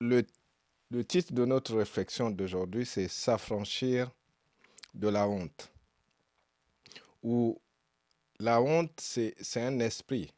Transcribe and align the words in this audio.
le, 0.00 0.24
titre 1.04 1.32
de 1.32 1.44
notre 1.44 1.76
réflexion 1.76 2.30
d'aujourd'hui, 2.30 2.86
c'est 2.86 3.08
S'affranchir 3.08 4.10
de 4.94 5.08
la 5.08 5.28
honte. 5.28 5.72
Ou 7.22 7.60
la 8.38 8.60
honte, 8.60 8.92
c'est 9.00 9.34
un 9.56 9.78
esprit 9.80 10.32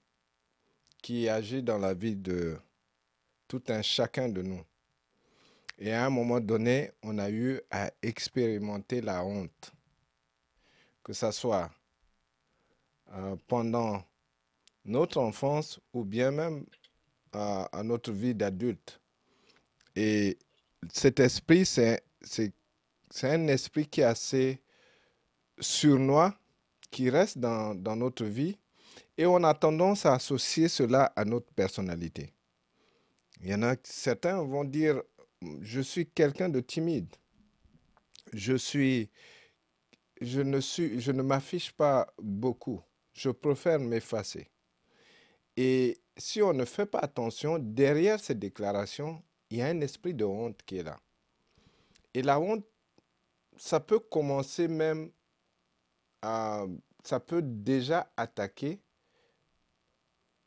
qui 1.03 1.29
agit 1.29 1.62
dans 1.62 1.79
la 1.79 1.95
vie 1.95 2.16
de 2.16 2.58
tout 3.48 3.62
un 3.69 3.82
chacun 3.82 4.29
de 4.29 4.42
nous. 4.42 4.62
Et 5.79 5.93
à 5.93 6.07
un 6.07 6.11
moment 6.11 6.41
donné, 6.41 6.91
on 7.02 7.18
a 7.18 7.30
eu 7.30 7.61
à 7.70 7.91
expérimenter 8.02 9.00
la 9.00 9.25
honte, 9.25 9.73
que 11.04 11.12
ce 11.12 11.30
soit 11.30 11.70
euh, 13.12 13.36
pendant 13.46 14.02
notre 14.84 15.18
enfance 15.18 15.79
ou 15.93 16.04
bien 16.04 16.30
même 16.30 16.64
euh, 17.34 17.64
à 17.70 17.82
notre 17.82 18.12
vie 18.12 18.34
d'adulte. 18.34 19.00
Et 19.96 20.38
cet 20.92 21.20
esprit, 21.20 21.64
c'est 21.64 22.02
un 23.23 23.48
esprit 23.48 23.87
qui 23.87 24.02
est 24.02 24.04
assez 24.04 24.62
surnois, 25.59 26.38
qui 26.91 27.10
reste 27.10 27.38
dans, 27.38 27.74
dans 27.74 27.96
notre 27.96 28.24
vie, 28.24 28.59
et 29.18 29.27
on 29.27 29.42
a 29.42 29.54
tendance 29.54 30.06
à 30.06 30.14
associer 30.14 30.68
cela 30.68 31.12
à 31.16 31.24
notre 31.24 31.52
personnalité. 31.52 32.34
Il 33.40 33.48
y 33.48 33.54
en 33.54 33.62
a 33.62 33.77
certains 33.82 34.42
vont 34.42 34.64
dire 34.64 35.02
je 35.60 35.80
suis 35.80 36.06
quelqu'un 36.06 36.48
de 36.48 36.60
timide. 36.60 37.15
Je 38.32 38.54
suis 38.54 39.10
je 40.20 40.40
ne 40.40 40.60
suis 40.60 41.01
je 41.01 41.12
ne 41.12 41.23
m'affiche 41.23 41.73
pas 41.73 42.12
beaucoup. 42.18 42.80
Je 43.15 43.30
préfère 43.30 43.78
m'effacer. 43.78 44.51
Et 45.56 45.98
si 46.16 46.42
on 46.42 46.52
ne 46.52 46.65
fait 46.65 46.87
pas 46.87 47.01
attention, 47.01 47.59
derrière 47.59 48.20
ces 48.20 48.34
déclarations, 48.34 49.23
il 49.56 49.60
y 49.60 49.62
a 49.62 49.69
un 49.69 49.80
esprit 49.80 50.12
de 50.12 50.24
honte 50.24 50.62
qui 50.66 50.77
est 50.77 50.83
là. 50.83 51.01
Et 52.12 52.20
la 52.20 52.38
honte, 52.38 52.66
ça 53.57 53.80
peut 53.80 53.99
commencer 53.99 54.68
même 54.68 55.10
à, 56.21 56.66
ça 57.02 57.21
peut 57.21 57.40
déjà 57.40 58.07
attaquer 58.18 58.79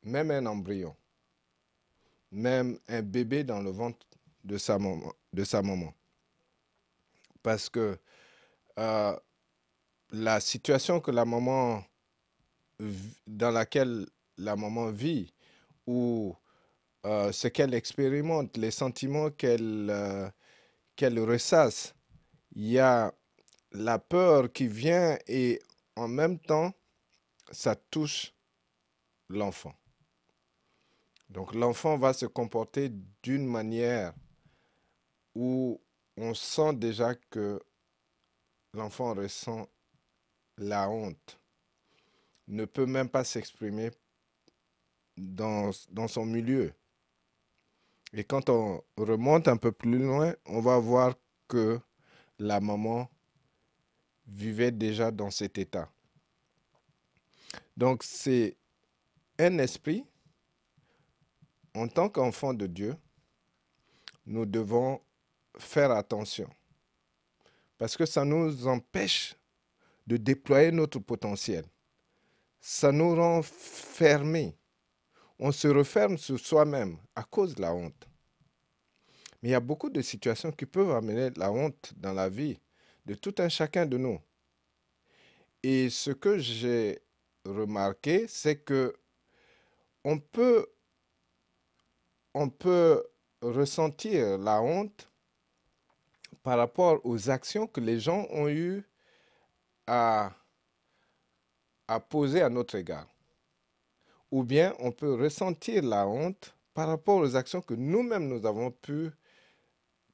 même 0.04 0.30
un 0.30 0.46
embryon, 0.46 0.96
même 2.32 2.78
un 2.88 3.02
bébé 3.02 3.44
dans 3.44 3.62
le 3.62 3.72
ventre 3.72 4.06
de 4.44 4.60
sa 4.60 4.78
maman. 4.78 5.12
De 5.34 5.44
sa 5.44 5.64
maman. 5.64 5.92
Parce 7.42 7.68
que 7.68 7.98
euh, 8.78 9.20
la 10.12 10.40
situation 10.40 11.00
que 11.00 11.10
la 11.10 11.26
maman, 11.26 11.84
dans 13.26 13.50
laquelle 13.50 14.06
la 14.38 14.56
maman 14.56 14.92
vit, 14.92 15.34
ou 15.88 16.36
euh, 17.10 17.32
ce 17.32 17.48
qu'elle 17.48 17.74
expérimente, 17.74 18.58
les 18.58 18.72
sentiments 18.72 19.32
qu'elle 19.32 19.90
euh, 19.90 20.30
qu'elle 20.96 21.20
ressasse, 21.20 21.96
il 22.56 22.68
y 22.68 22.80
a 22.80 23.14
la 23.72 24.00
peur 24.00 24.52
qui 24.52 24.68
vient 24.68 25.18
et 25.28 25.60
en 25.96 26.08
même 26.08 26.40
temps, 26.40 26.74
ça 27.52 27.76
touche 27.76 28.34
l'enfant. 29.30 29.74
Donc 31.30 31.54
l'enfant 31.54 31.98
va 31.98 32.14
se 32.14 32.26
comporter 32.26 32.92
d'une 33.24 33.46
manière 33.46 34.14
où 35.36 35.82
on 36.18 36.34
sent 36.34 36.74
déjà 36.74 37.16
que 37.16 37.60
l'enfant 38.74 39.14
ressent 39.14 39.68
la 40.58 40.90
honte, 40.90 41.40
ne 42.48 42.66
peut 42.66 42.86
même 42.86 43.10
pas 43.10 43.24
s'exprimer 43.24 43.92
dans, 45.18 45.72
dans, 45.90 46.08
son 46.08 46.26
milieu. 46.26 46.74
Et 48.14 48.24
quand 48.24 48.50
on 48.50 48.84
remonte 48.98 49.48
un 49.48 49.58
peu 49.58 49.72
plus 49.72 50.00
loin, 50.00 50.34
on 50.46 50.62
va 50.62 50.78
voir 50.80 51.16
que 51.48 51.80
la 52.40 52.60
maman 52.60 53.10
vivait 54.28 54.72
déjà 54.72 55.12
dans 55.12 55.32
cet 55.32 55.58
état. 55.58 55.90
Donc 57.78 58.04
c'est 58.04 58.58
un 59.38 59.58
esprit, 59.60 60.06
en 61.76 61.88
tant 61.88 62.10
qu'enfant 62.10 62.54
de 62.54 62.68
Dieu, 62.68 62.96
nous 64.26 64.46
devons 64.46 65.02
faire 65.58 65.92
attention. 65.92 66.50
Parce 67.78 67.96
que 67.96 68.06
ça 68.06 68.26
nous 68.26 68.68
empêche 68.68 69.36
de 70.06 70.18
déployer 70.18 70.72
notre 70.72 71.00
potentiel. 71.00 71.64
Ça 72.60 72.92
nous 72.92 73.16
rend 73.16 73.42
fermés. 73.42 74.59
On 75.40 75.54
se 75.54 75.70
referme 75.70 76.18
sur 76.18 76.38
soi-même 76.38 76.98
à 77.16 77.24
cause 77.24 77.56
de 77.56 77.62
la 77.62 77.74
honte. 77.74 78.08
Mais 79.42 79.50
il 79.50 79.52
y 79.54 79.56
a 79.56 79.62
beaucoup 79.62 79.90
de 79.90 80.02
situations 80.02 80.52
qui 80.52 80.66
peuvent 80.66 80.92
amener 80.92 81.30
la 81.38 81.50
honte 81.50 81.94
dans 81.96 82.12
la 82.12 82.28
vie 82.28 82.60
de 83.06 83.16
tout 83.16 83.34
un 83.38 83.48
chacun 83.48 83.86
de 83.86 83.98
nous. 83.98 84.20
Et 85.64 85.90
ce 85.90 86.12
que 86.12 86.38
j'ai 86.38 87.00
remarqué, 87.46 88.28
c'est 88.28 88.58
que 88.58 88.94
on 90.04 90.20
peut, 90.20 90.68
ressentir 93.42 94.38
la 94.38 94.62
honte 94.62 95.10
par 96.44 96.58
rapport 96.58 97.00
aux 97.06 97.30
actions 97.30 97.68
que 97.68 97.80
les 97.80 98.00
gens 98.00 98.28
ont 98.32 98.50
eu 98.50 98.84
à, 99.88 100.34
à 101.88 102.00
poser 102.02 102.42
à 102.42 102.50
notre 102.50 102.76
égard. 102.76 103.08
Ou 104.32 104.44
bien 104.44 104.76
on 104.80 104.92
peut 104.92 105.14
ressentir 105.16 105.84
la 105.84 106.08
honte 106.08 106.56
par 106.74 106.88
rapport 106.88 107.18
aux 107.18 107.36
actions 107.36 107.62
que 107.62 107.74
nous-mêmes 107.74 108.28
nous 108.28 108.46
avons 108.46 108.72
pu 108.72 109.10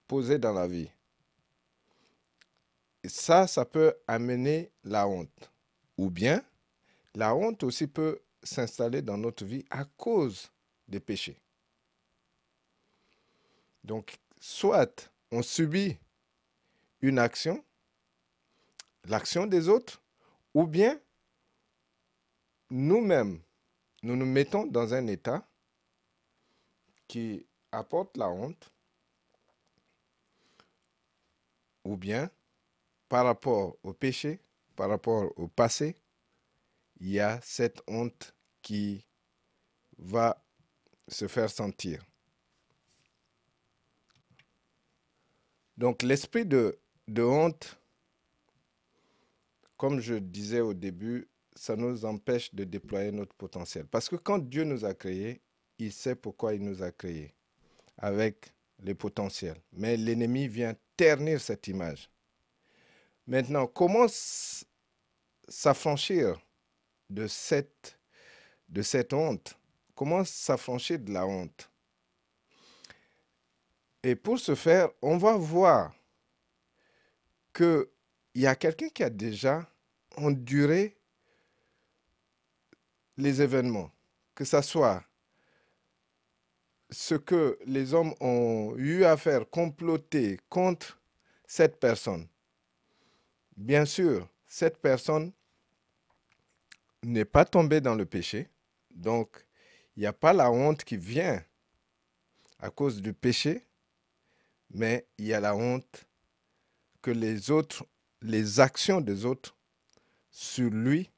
poser 0.08 0.38
dans 0.38 0.54
la 0.54 0.68
vie. 0.68 0.90
Et 3.04 3.10
ça, 3.10 3.46
ça 3.46 3.66
peut 3.66 3.94
amener 4.08 4.72
la 4.84 5.08
honte. 5.08 5.52
Ou 5.98 6.10
bien, 6.10 6.44
la 7.14 7.36
honte 7.36 7.64
aussi 7.64 7.88
peut 7.88 8.20
s'installer 8.42 9.02
dans 9.02 9.18
notre 9.18 9.46
vie 9.46 9.66
à 9.70 9.86
cause 9.86 10.52
des 10.88 11.00
péchés. 11.00 11.40
Donc, 13.84 14.18
soit 14.40 15.12
on 15.32 15.42
subit 15.42 15.98
une 17.02 17.20
action, 17.20 17.64
l'action 19.04 19.46
des 19.46 19.70
autres, 19.70 20.02
ou 20.54 20.66
bien 20.66 21.00
nous-mêmes, 22.72 23.40
nous 24.06 24.16
nous 24.16 24.28
mettons 24.28 24.68
dans 24.68 24.94
un 24.94 25.08
état 25.08 25.50
qui 27.08 27.48
apporte 27.72 28.16
la 28.18 28.30
honte, 28.30 28.72
ou 31.84 31.98
bien 31.98 32.30
par 33.10 33.26
rapport 33.26 33.76
au 33.82 33.94
péché, 33.94 34.40
par 34.76 34.90
rapport 34.90 35.34
au 35.40 35.48
passé, 35.48 35.96
il 37.00 37.10
y 37.10 37.20
a 37.20 37.42
cette 37.42 37.82
honte 37.88 38.36
qui 38.62 39.08
va 39.98 40.40
se 41.08 41.28
faire 41.28 41.50
sentir. 41.50 42.06
Donc 45.78 46.04
l'esprit 46.04 46.46
de, 46.46 46.78
honte, 47.18 47.80
comme 49.78 50.00
je 50.00 50.14
disais 50.14 50.62
au 50.62 50.76
début, 50.76 51.28
ça 51.56 51.76
nous 51.76 52.06
empêche 52.06 52.54
de 52.54 52.64
déployer 52.64 53.12
notre 53.12 53.34
potentiel. 53.36 53.86
Parce 53.88 54.10
que 54.10 54.18
quand 54.18 54.40
Dieu 54.40 54.64
nous 54.64 54.86
a 54.86 54.94
créés, 54.94 55.42
il 55.80 55.92
sait 55.92 56.16
pourquoi 56.16 56.54
il 56.54 56.64
nous 56.64 56.84
a 56.84 56.92
créés, 56.92 57.34
avec 57.98 58.54
les 58.80 58.94
potentiels. 58.94 59.58
Mais 59.72 59.98
l'ennemi 59.98 60.48
vient 60.48 60.76
ternir 60.98 61.40
cette 61.42 61.68
image. 61.68 62.10
Maintenant, 63.28 63.68
comment 63.68 64.06
s'affranchir 65.48 66.40
de 67.10 67.28
cette, 67.28 67.98
de 68.70 68.82
cette 68.82 69.14
honte? 69.14 69.58
Comment 69.96 70.24
s'affranchir 70.24 71.00
de 71.00 71.12
la 71.12 71.26
honte? 71.26 71.70
Et 74.04 74.16
pour 74.16 74.38
ce 74.38 74.54
faire, 74.54 74.90
on 75.02 75.18
va 75.18 75.36
voir 75.36 75.96
qu'il 77.54 77.88
y 78.36 78.46
a 78.46 78.56
quelqu'un 78.56 78.90
qui 78.90 79.04
a 79.04 79.10
déjà 79.10 79.68
enduré 80.18 80.96
les 83.18 83.42
événements, 83.42 83.92
que 84.34 84.46
ce 84.46 84.62
soit 84.62 85.04
ce 86.90 87.16
que 87.16 87.58
les 87.66 87.94
hommes 87.94 88.14
ont 88.20 88.74
eu 88.78 89.04
à 89.04 89.18
faire 89.18 89.50
comploter 89.50 90.40
contre 90.50 91.00
cette 91.48 91.80
personne. 91.80 92.28
Bien 93.58 93.86
sûr, 93.86 94.28
cette 94.46 94.78
personne 94.78 95.32
n'est 97.04 97.26
pas 97.26 97.46
tombée 97.46 97.82
dans 97.82 97.96
le 97.96 98.06
péché, 98.06 98.50
donc 98.92 99.46
il 99.96 100.02
n'y 100.02 100.06
a 100.06 100.14
pas 100.14 100.34
la 100.34 100.52
honte 100.52 100.84
qui 100.84 100.98
vient 100.98 101.44
à 102.60 102.70
cause 102.70 103.02
du 103.02 103.14
péché, 103.14 103.66
mais 104.70 105.08
il 105.18 105.26
y 105.26 105.34
a 105.34 105.40
la 105.40 105.56
honte 105.56 106.06
que 107.02 107.12
les 107.12 107.52
autres, 107.52 107.86
les 108.22 108.60
actions 108.60 109.02
des 109.02 109.26
autres 109.26 109.56
sur 110.32 110.70
lui, 110.70 111.10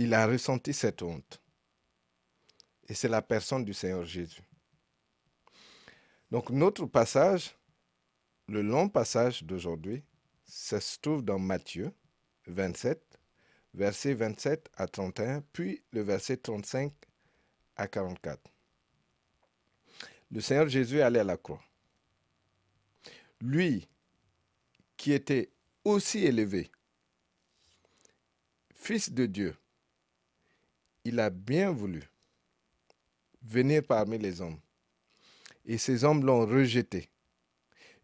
il 0.00 0.14
a 0.14 0.26
ressenti 0.26 0.72
cette 0.72 1.02
honte. 1.02 1.42
Et 2.88 2.94
c'est 2.94 3.08
la 3.08 3.20
personne 3.20 3.66
du 3.66 3.74
Seigneur 3.74 4.02
Jésus. 4.02 4.40
Donc 6.30 6.48
notre 6.48 6.86
passage, 6.86 7.54
le 8.48 8.62
long 8.62 8.88
passage 8.88 9.42
d'aujourd'hui, 9.42 10.02
ça 10.46 10.80
se 10.80 10.98
trouve 10.98 11.22
dans 11.22 11.38
Matthieu 11.38 11.92
27, 12.46 13.20
verset 13.74 14.14
27 14.14 14.70
à 14.74 14.88
31, 14.88 15.42
puis 15.52 15.82
le 15.92 16.00
verset 16.00 16.38
35 16.38 16.94
à 17.76 17.86
44. 17.86 18.40
Le 20.30 20.40
Seigneur 20.40 20.68
Jésus 20.68 21.02
allait 21.02 21.20
à 21.20 21.24
la 21.24 21.36
croix. 21.36 21.62
Lui, 23.42 23.86
qui 24.96 25.12
était 25.12 25.50
aussi 25.84 26.24
élevé, 26.24 26.70
fils 28.74 29.12
de 29.12 29.26
Dieu, 29.26 29.54
il 31.04 31.18
a 31.20 31.30
bien 31.30 31.70
voulu 31.70 32.02
venir 33.42 33.82
parmi 33.86 34.18
les 34.18 34.40
hommes. 34.40 34.60
Et 35.64 35.78
ces 35.78 36.04
hommes 36.04 36.24
l'ont 36.24 36.46
rejeté. 36.46 37.10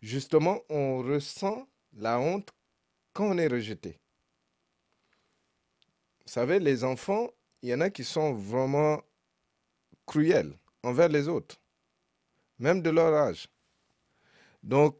Justement, 0.00 0.60
on 0.68 0.98
ressent 1.02 1.68
la 1.94 2.18
honte 2.18 2.52
quand 3.12 3.26
on 3.28 3.38
est 3.38 3.48
rejeté. 3.48 3.98
Vous 6.24 6.32
savez, 6.32 6.58
les 6.58 6.84
enfants, 6.84 7.30
il 7.62 7.70
y 7.70 7.74
en 7.74 7.80
a 7.80 7.90
qui 7.90 8.04
sont 8.04 8.34
vraiment 8.34 9.02
cruels 10.06 10.56
envers 10.82 11.08
les 11.08 11.28
autres, 11.28 11.60
même 12.58 12.82
de 12.82 12.90
leur 12.90 13.14
âge. 13.14 13.48
Donc, 14.62 14.96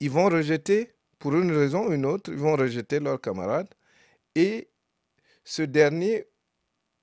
ils 0.00 0.10
vont 0.10 0.28
rejeter, 0.28 0.94
pour 1.18 1.34
une 1.34 1.50
raison 1.50 1.88
ou 1.88 1.92
une 1.92 2.06
autre, 2.06 2.30
ils 2.30 2.38
vont 2.38 2.56
rejeter 2.56 3.00
leur 3.00 3.20
camarade 3.20 3.68
et 4.34 4.68
ce 5.44 5.62
dernier 5.62 6.26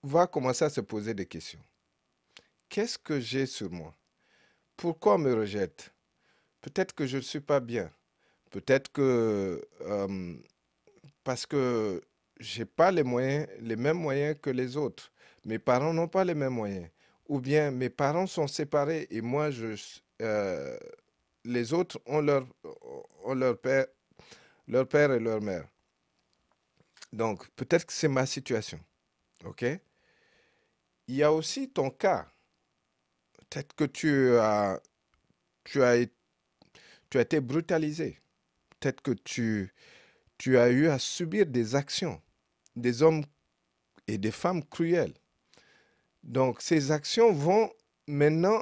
va 0.05 0.27
commencer 0.27 0.65
à 0.65 0.69
se 0.69 0.81
poser 0.81 1.13
des 1.13 1.25
questions. 1.25 1.63
Qu'est-ce 2.69 2.97
que 2.97 3.19
j'ai 3.19 3.45
sur 3.45 3.71
moi? 3.71 3.93
Pourquoi 4.77 5.15
on 5.15 5.19
me 5.19 5.33
rejette? 5.33 5.93
Peut-être 6.61 6.93
que 6.93 7.05
je 7.05 7.17
ne 7.17 7.21
suis 7.21 7.39
pas 7.39 7.59
bien. 7.59 7.91
Peut-être 8.49 8.91
que 8.91 9.67
euh, 9.81 10.35
parce 11.23 11.45
que 11.45 12.01
j'ai 12.39 12.65
pas 12.65 12.91
les 12.91 13.03
moyens, 13.03 13.47
les 13.59 13.75
mêmes 13.75 13.97
moyens 13.97 14.37
que 14.41 14.49
les 14.49 14.77
autres. 14.77 15.11
Mes 15.45 15.59
parents 15.59 15.93
n'ont 15.93 16.07
pas 16.07 16.23
les 16.23 16.35
mêmes 16.35 16.53
moyens. 16.53 16.89
Ou 17.27 17.39
bien 17.39 17.71
mes 17.71 17.89
parents 17.89 18.27
sont 18.27 18.47
séparés 18.47 19.07
et 19.09 19.21
moi, 19.21 19.51
je, 19.51 19.75
euh, 20.21 20.77
les 21.43 21.73
autres 21.73 21.99
ont 22.05 22.21
leur, 22.21 22.45
leur 23.27 23.57
père 23.59 25.11
et 25.11 25.19
leur 25.19 25.41
mère. 25.41 25.67
Donc, 27.11 27.47
peut-être 27.51 27.85
que 27.85 27.93
c'est 27.93 28.07
ma 28.07 28.25
situation. 28.25 28.79
OK? 29.45 29.65
Il 31.07 31.15
y 31.15 31.23
a 31.23 31.31
aussi 31.31 31.69
ton 31.69 31.89
cas. 31.89 32.31
Peut-être 33.49 33.73
que 33.75 33.85
tu 33.85 34.37
as, 34.37 34.81
tu, 35.63 35.83
as, 35.83 36.05
tu 37.09 37.17
as 37.17 37.21
été 37.21 37.39
brutalisé. 37.39 38.19
Peut-être 38.79 39.01
que 39.01 39.11
tu, 39.11 39.73
tu 40.37 40.57
as 40.57 40.69
eu 40.69 40.87
à 40.87 40.99
subir 40.99 41.45
des 41.45 41.75
actions 41.75 42.21
des 42.75 43.01
hommes 43.01 43.23
et 44.07 44.17
des 44.17 44.31
femmes 44.31 44.63
cruelles. 44.63 45.13
Donc 46.23 46.61
ces 46.61 46.91
actions 46.91 47.31
vont 47.31 47.71
maintenant, 48.07 48.61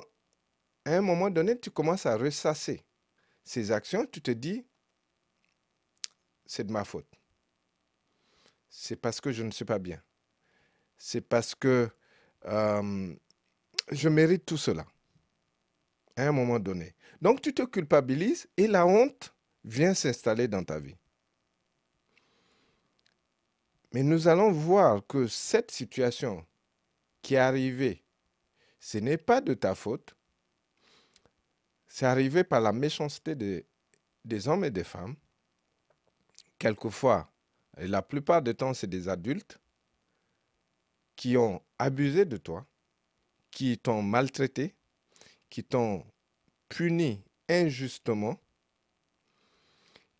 à 0.85 0.95
un 0.95 1.01
moment 1.01 1.29
donné, 1.29 1.59
tu 1.59 1.71
commences 1.71 2.05
à 2.05 2.17
ressasser. 2.17 2.83
Ces 3.43 3.71
actions, 3.71 4.05
tu 4.05 4.21
te 4.21 4.31
dis, 4.31 4.65
c'est 6.45 6.65
de 6.65 6.71
ma 6.71 6.83
faute. 6.83 7.07
C'est 8.69 8.95
parce 8.95 9.21
que 9.21 9.31
je 9.31 9.43
ne 9.43 9.51
suis 9.51 9.65
pas 9.65 9.79
bien. 9.79 10.01
C'est 10.97 11.21
parce 11.21 11.55
que 11.55 11.89
euh, 12.45 13.13
je 13.91 14.09
mérite 14.09 14.45
tout 14.45 14.57
cela. 14.57 14.85
À 16.15 16.27
un 16.27 16.31
moment 16.31 16.59
donné. 16.59 16.93
Donc 17.21 17.41
tu 17.41 17.53
te 17.53 17.63
culpabilises 17.63 18.47
et 18.57 18.67
la 18.67 18.85
honte 18.85 19.33
vient 19.63 19.93
s'installer 19.93 20.47
dans 20.47 20.63
ta 20.63 20.79
vie. 20.79 20.95
Mais 23.93 24.03
nous 24.03 24.27
allons 24.27 24.51
voir 24.51 25.05
que 25.05 25.27
cette 25.27 25.71
situation 25.71 26.45
qui 27.21 27.35
est 27.35 27.39
arrivée, 27.39 28.03
ce 28.79 28.97
n'est 28.97 29.17
pas 29.17 29.39
de 29.39 29.53
ta 29.53 29.75
faute. 29.75 30.15
C'est 31.87 32.07
arrivé 32.07 32.43
par 32.43 32.59
la 32.59 32.73
méchanceté 32.73 33.35
des, 33.35 34.47
hommes 34.47 34.65
et 34.65 34.71
des 34.71 34.83
femmes. 34.83 35.15
Quelquefois, 36.57 37.31
et 37.77 37.87
la 37.87 38.01
plupart 38.01 38.41
du 38.41 38.55
temps, 38.55 38.73
c'est 38.73 38.87
des 38.87 39.07
adultes 39.07 39.59
qui 41.15 41.37
ont 41.37 41.61
abusé 41.79 42.25
de 42.25 42.37
toi, 42.37 42.65
qui 43.51 43.77
t'ont 43.77 44.01
maltraité, 44.01 44.75
qui 45.49 45.63
t'ont 45.63 46.05
puni 46.69 47.21
injustement, 47.49 48.39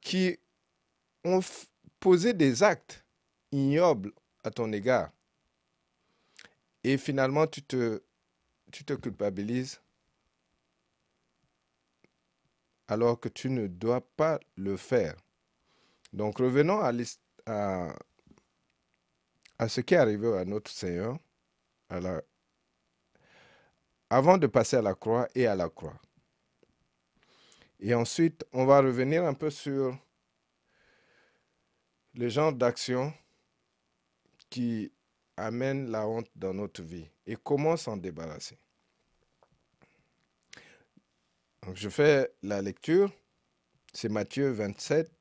qui 0.02 0.38
ont 1.24 1.40
posé 2.00 2.34
des 2.34 2.64
actes 2.64 3.04
ignoble 3.52 4.12
à 4.44 4.52
ton 4.52 4.72
égard. 4.74 5.12
Et 6.84 6.98
finalement, 6.98 7.48
tu 7.48 7.64
te, 7.64 8.04
tu 8.72 8.84
te 8.84 8.94
culpabilises 8.94 9.80
alors 12.88 13.20
que 13.20 13.30
tu 13.30 13.50
ne 13.50 13.68
dois 13.68 14.02
pas 14.02 14.40
le 14.56 14.76
faire. 14.78 15.16
Donc 16.12 16.40
revenons 16.40 16.80
à, 16.80 16.92
à, 17.46 17.96
à 19.60 19.68
ce 19.68 19.82
qui 19.82 19.94
est 19.94 19.98
arrivé 19.98 20.38
à 20.38 20.46
notre 20.46 20.72
Seigneur 20.72 21.18
à 21.90 22.00
avant 24.10 24.38
de 24.38 24.48
passer 24.48 24.78
à 24.78 24.82
la 24.82 24.94
croix 24.94 25.28
et 25.34 25.48
à 25.48 25.56
la 25.56 25.70
croix. 25.70 26.00
Et 27.80 27.94
ensuite, 27.94 28.46
on 28.54 28.66
va 28.66 28.80
revenir 28.80 29.26
un 29.26 29.34
peu 29.34 29.50
sur 29.50 29.98
le 32.14 32.30
genre 32.30 32.54
d'action 32.54 33.14
qui 34.50 34.92
amène 35.36 35.90
la 35.90 36.08
honte 36.08 36.30
dans 36.36 36.54
notre 36.54 36.84
vie 36.84 37.10
et 37.26 37.36
comment 37.36 37.76
s'en 37.76 37.98
débarrasser. 37.98 38.58
Je 41.74 41.90
fais 41.90 42.32
la 42.44 42.62
lecture. 42.62 43.12
C'est 43.94 44.10
Matthieu 44.10 44.52
27, 44.52 45.12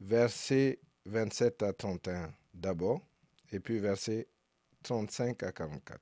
verset 0.00 0.80
27 1.06 1.62
à 1.62 1.72
31 1.72 2.32
d'abord, 2.54 3.00
et 3.50 3.60
puis 3.60 3.78
verset 3.78 4.28
35 4.82 5.42
à 5.42 5.52
44. 5.52 6.00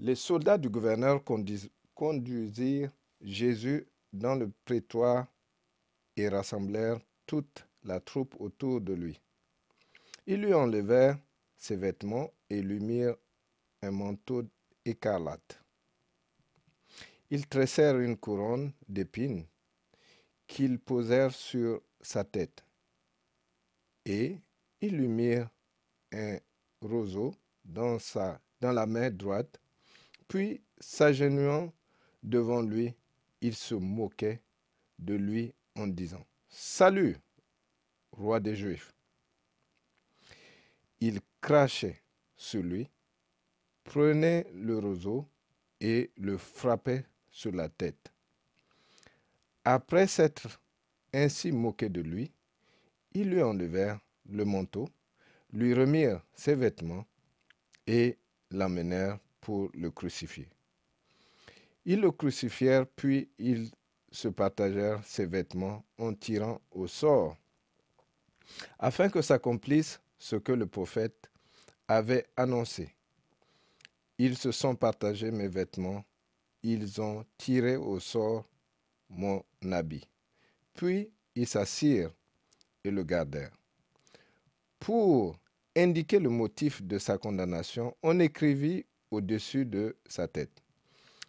Les 0.00 0.14
soldats 0.14 0.58
du 0.58 0.68
gouverneur 0.68 1.22
conduisirent 1.94 2.90
Jésus 3.20 3.86
dans 4.12 4.34
le 4.34 4.50
prétoire 4.64 5.26
et 6.16 6.28
rassemblèrent 6.28 7.00
toutes 7.26 7.66
la 7.84 8.00
troupe 8.00 8.34
autour 8.40 8.80
de 8.80 8.92
lui. 8.92 9.20
Ils 10.26 10.42
lui 10.42 10.52
enlevèrent 10.52 11.18
ses 11.56 11.76
vêtements 11.76 12.30
et 12.50 12.60
lui 12.60 12.80
mirent 12.80 13.16
un 13.82 13.90
manteau 13.90 14.44
écarlate. 14.84 15.62
Ils 17.30 17.46
tressèrent 17.46 17.98
une 17.98 18.16
couronne 18.16 18.72
d'épines 18.88 19.46
qu'ils 20.46 20.78
posèrent 20.78 21.34
sur 21.34 21.82
sa 22.00 22.24
tête. 22.24 22.65
Et 24.06 24.38
ils 24.80 24.96
lui 24.96 25.08
mirent 25.08 25.50
un 26.12 26.38
roseau 26.80 27.34
dans, 27.64 27.98
sa, 27.98 28.40
dans 28.60 28.72
la 28.72 28.86
main 28.86 29.10
droite, 29.10 29.60
puis 30.28 30.62
s'agenouillant 30.78 31.72
devant 32.22 32.62
lui, 32.62 32.94
ils 33.40 33.56
se 33.56 33.74
moquaient 33.74 34.40
de 34.98 35.14
lui 35.14 35.52
en 35.74 35.88
disant 35.88 36.24
Salut, 36.48 37.16
roi 38.12 38.38
des 38.38 38.54
Juifs. 38.54 38.94
Il 41.00 41.20
crachait 41.40 42.00
sur 42.36 42.62
lui, 42.62 42.88
prenait 43.82 44.46
le 44.54 44.78
roseau 44.78 45.26
et 45.80 46.10
le 46.16 46.38
frappait 46.38 47.04
sur 47.30 47.52
la 47.52 47.68
tête. 47.68 48.12
Après 49.64 50.06
s'être 50.06 50.60
ainsi 51.12 51.50
moqué 51.50 51.88
de 51.88 52.00
lui, 52.00 52.30
ils 53.16 53.30
lui 53.30 53.42
enlevèrent 53.42 53.98
le 54.28 54.44
manteau, 54.44 54.90
lui 55.50 55.72
remirent 55.72 56.22
ses 56.34 56.54
vêtements 56.54 57.06
et 57.86 58.18
l'amenèrent 58.50 59.18
pour 59.40 59.70
le 59.72 59.90
crucifier. 59.90 60.50
Ils 61.86 62.00
le 62.02 62.10
crucifièrent, 62.10 62.86
puis 62.86 63.30
ils 63.38 63.70
se 64.12 64.28
partagèrent 64.28 65.02
ses 65.02 65.24
vêtements 65.24 65.82
en 65.96 66.12
tirant 66.12 66.60
au 66.70 66.86
sort 66.86 67.38
afin 68.78 69.08
que 69.08 69.22
s'accomplisse 69.22 70.00
ce 70.18 70.36
que 70.36 70.52
le 70.52 70.66
prophète 70.66 71.30
avait 71.88 72.26
annoncé. 72.36 72.94
Ils 74.18 74.36
se 74.36 74.52
sont 74.52 74.76
partagés 74.76 75.30
mes 75.30 75.48
vêtements, 75.48 76.04
ils 76.62 77.00
ont 77.00 77.24
tiré 77.38 77.76
au 77.76 77.98
sort 77.98 78.44
mon 79.08 79.42
habit. 79.72 80.06
Puis 80.74 81.10
ils 81.34 81.48
s'assirent 81.48 82.12
le 82.90 83.04
gardèrent. 83.04 83.56
Pour 84.78 85.38
indiquer 85.76 86.18
le 86.18 86.30
motif 86.30 86.82
de 86.82 86.98
sa 86.98 87.18
condamnation, 87.18 87.96
on 88.02 88.18
écrivit 88.20 88.86
au-dessus 89.10 89.64
de 89.64 89.96
sa 90.06 90.28
tête. 90.28 90.62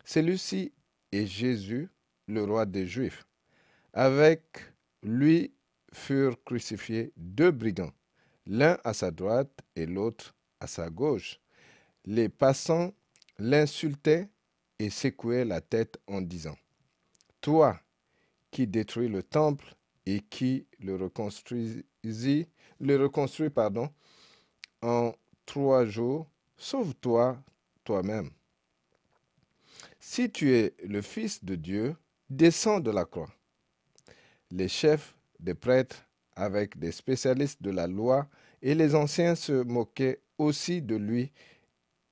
Celui-ci 0.05 0.71
est 1.11 1.25
Jésus, 1.25 1.89
le 2.27 2.43
roi 2.43 2.65
des 2.65 2.85
Juifs. 2.87 3.25
Avec 3.93 4.41
lui 5.03 5.53
furent 5.93 6.41
crucifiés 6.43 7.11
deux 7.17 7.51
brigands, 7.51 7.93
l'un 8.45 8.77
à 8.83 8.93
sa 8.93 9.11
droite 9.11 9.61
et 9.75 9.85
l'autre 9.85 10.35
à 10.59 10.67
sa 10.67 10.89
gauche. 10.89 11.39
Les 12.05 12.29
passants 12.29 12.93
l'insultaient 13.37 14.29
et 14.79 14.89
secouaient 14.89 15.45
la 15.45 15.61
tête 15.61 15.97
en 16.07 16.21
disant, 16.21 16.55
Toi 17.41 17.79
qui 18.51 18.67
détruis 18.67 19.09
le 19.09 19.23
temple 19.23 19.75
et 20.07 20.21
qui 20.21 20.65
le 20.79 20.95
reconstruisit, 20.95 22.47
le 22.79 22.95
reconstruit 22.95 23.49
pardon, 23.49 23.89
en 24.81 25.11
trois 25.45 25.85
jours, 25.85 26.27
sauve-toi 26.55 27.37
toi-même. 27.83 28.29
Si 29.99 30.31
tu 30.31 30.53
es 30.53 30.73
le 30.85 31.01
Fils 31.01 31.43
de 31.43 31.55
Dieu, 31.55 31.95
descends 32.29 32.79
de 32.79 32.89
la 32.89 33.03
croix. 33.03 33.29
Les 34.49 34.69
chefs 34.69 35.13
des 35.41 35.55
prêtres, 35.55 36.05
avec 36.37 36.79
des 36.79 36.93
spécialistes 36.93 37.61
de 37.61 37.71
la 37.71 37.87
loi, 37.87 38.29
et 38.61 38.75
les 38.75 38.95
anciens 38.95 39.35
se 39.35 39.63
moquaient 39.63 40.21
aussi 40.37 40.81
de 40.81 40.95
lui 40.95 41.33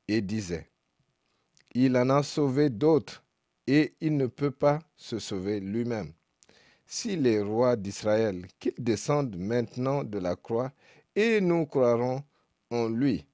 et 0.09 0.21
disaient, 0.21 0.69
Il 1.73 1.95
en 1.95 2.09
a 2.09 2.23
sauvé 2.23 2.69
d'autres, 2.69 3.23
et 3.67 3.95
il 4.01 4.17
ne 4.17 4.27
peut 4.27 4.51
pas 4.51 4.79
se 4.97 5.17
sauver 5.17 5.61
lui-même. 5.61 6.11
Si 6.85 7.15
les 7.15 7.41
rois 7.41 7.75
d'Israël, 7.75 8.45
qu'ils 8.59 8.73
descendent 8.77 9.37
maintenant 9.37 10.03
de 10.03 10.19
la 10.19 10.35
croix, 10.35 10.71
et 11.15 11.41
nous 11.41 11.65
croirons 11.65 12.23
en 12.69 12.89
lui. 12.89 13.25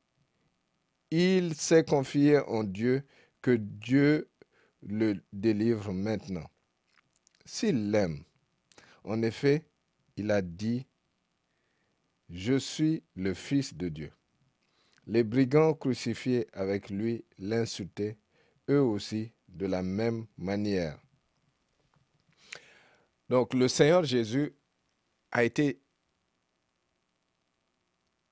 Il 1.10 1.56
s'est 1.56 1.84
confié 1.84 2.40
en 2.40 2.64
Dieu, 2.64 3.04
que 3.42 3.52
Dieu 3.52 4.30
le 4.84 5.16
délivre 5.34 5.92
maintenant. 5.92 6.50
S'il 7.46 7.92
l'aime, 7.92 8.24
en 9.04 9.22
effet, 9.24 9.66
il 10.16 10.32
a 10.32 10.42
dit, 10.42 10.86
Je 12.30 12.58
suis 12.58 13.04
le 13.16 13.34
Fils 13.34 13.74
de 13.74 13.90
Dieu. 13.90 14.12
Les 15.08 15.24
brigands 15.24 15.74
crucifiés 15.74 16.48
avec 16.54 16.90
lui 16.90 17.26
l'insultaient, 17.40 18.18
eux 18.70 18.82
aussi, 18.82 19.34
de 19.50 19.66
la 19.66 19.82
même 19.82 20.28
manière. 20.38 20.98
Donc 23.32 23.54
le 23.54 23.70
Seigneur 23.70 24.04
Jésus 24.04 24.54
a 25.32 25.46
été 25.46 25.82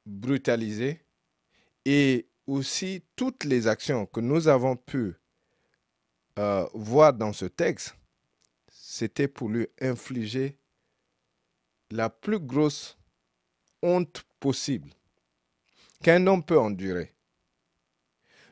brutalisé 0.06 1.06
et 1.86 2.28
aussi 2.46 3.06
toutes 3.16 3.46
les 3.46 3.68
actions 3.68 4.06
que 4.08 4.20
nous 4.20 4.50
avons 4.50 4.76
pu 4.76 5.16
euh, 6.38 6.68
voir 6.74 7.14
dans 7.14 7.32
ce 7.32 7.46
texte, 7.46 7.96
c'était 8.68 9.30
pour 9.30 9.48
lui 9.48 9.70
infliger 9.80 10.60
la 11.92 12.10
plus 12.10 12.40
grosse 12.40 12.98
honte 13.82 14.26
possible 14.42 14.90
qu'un 16.04 16.28
homme 16.28 16.44
peut 16.44 16.60
endurer. 16.60 17.16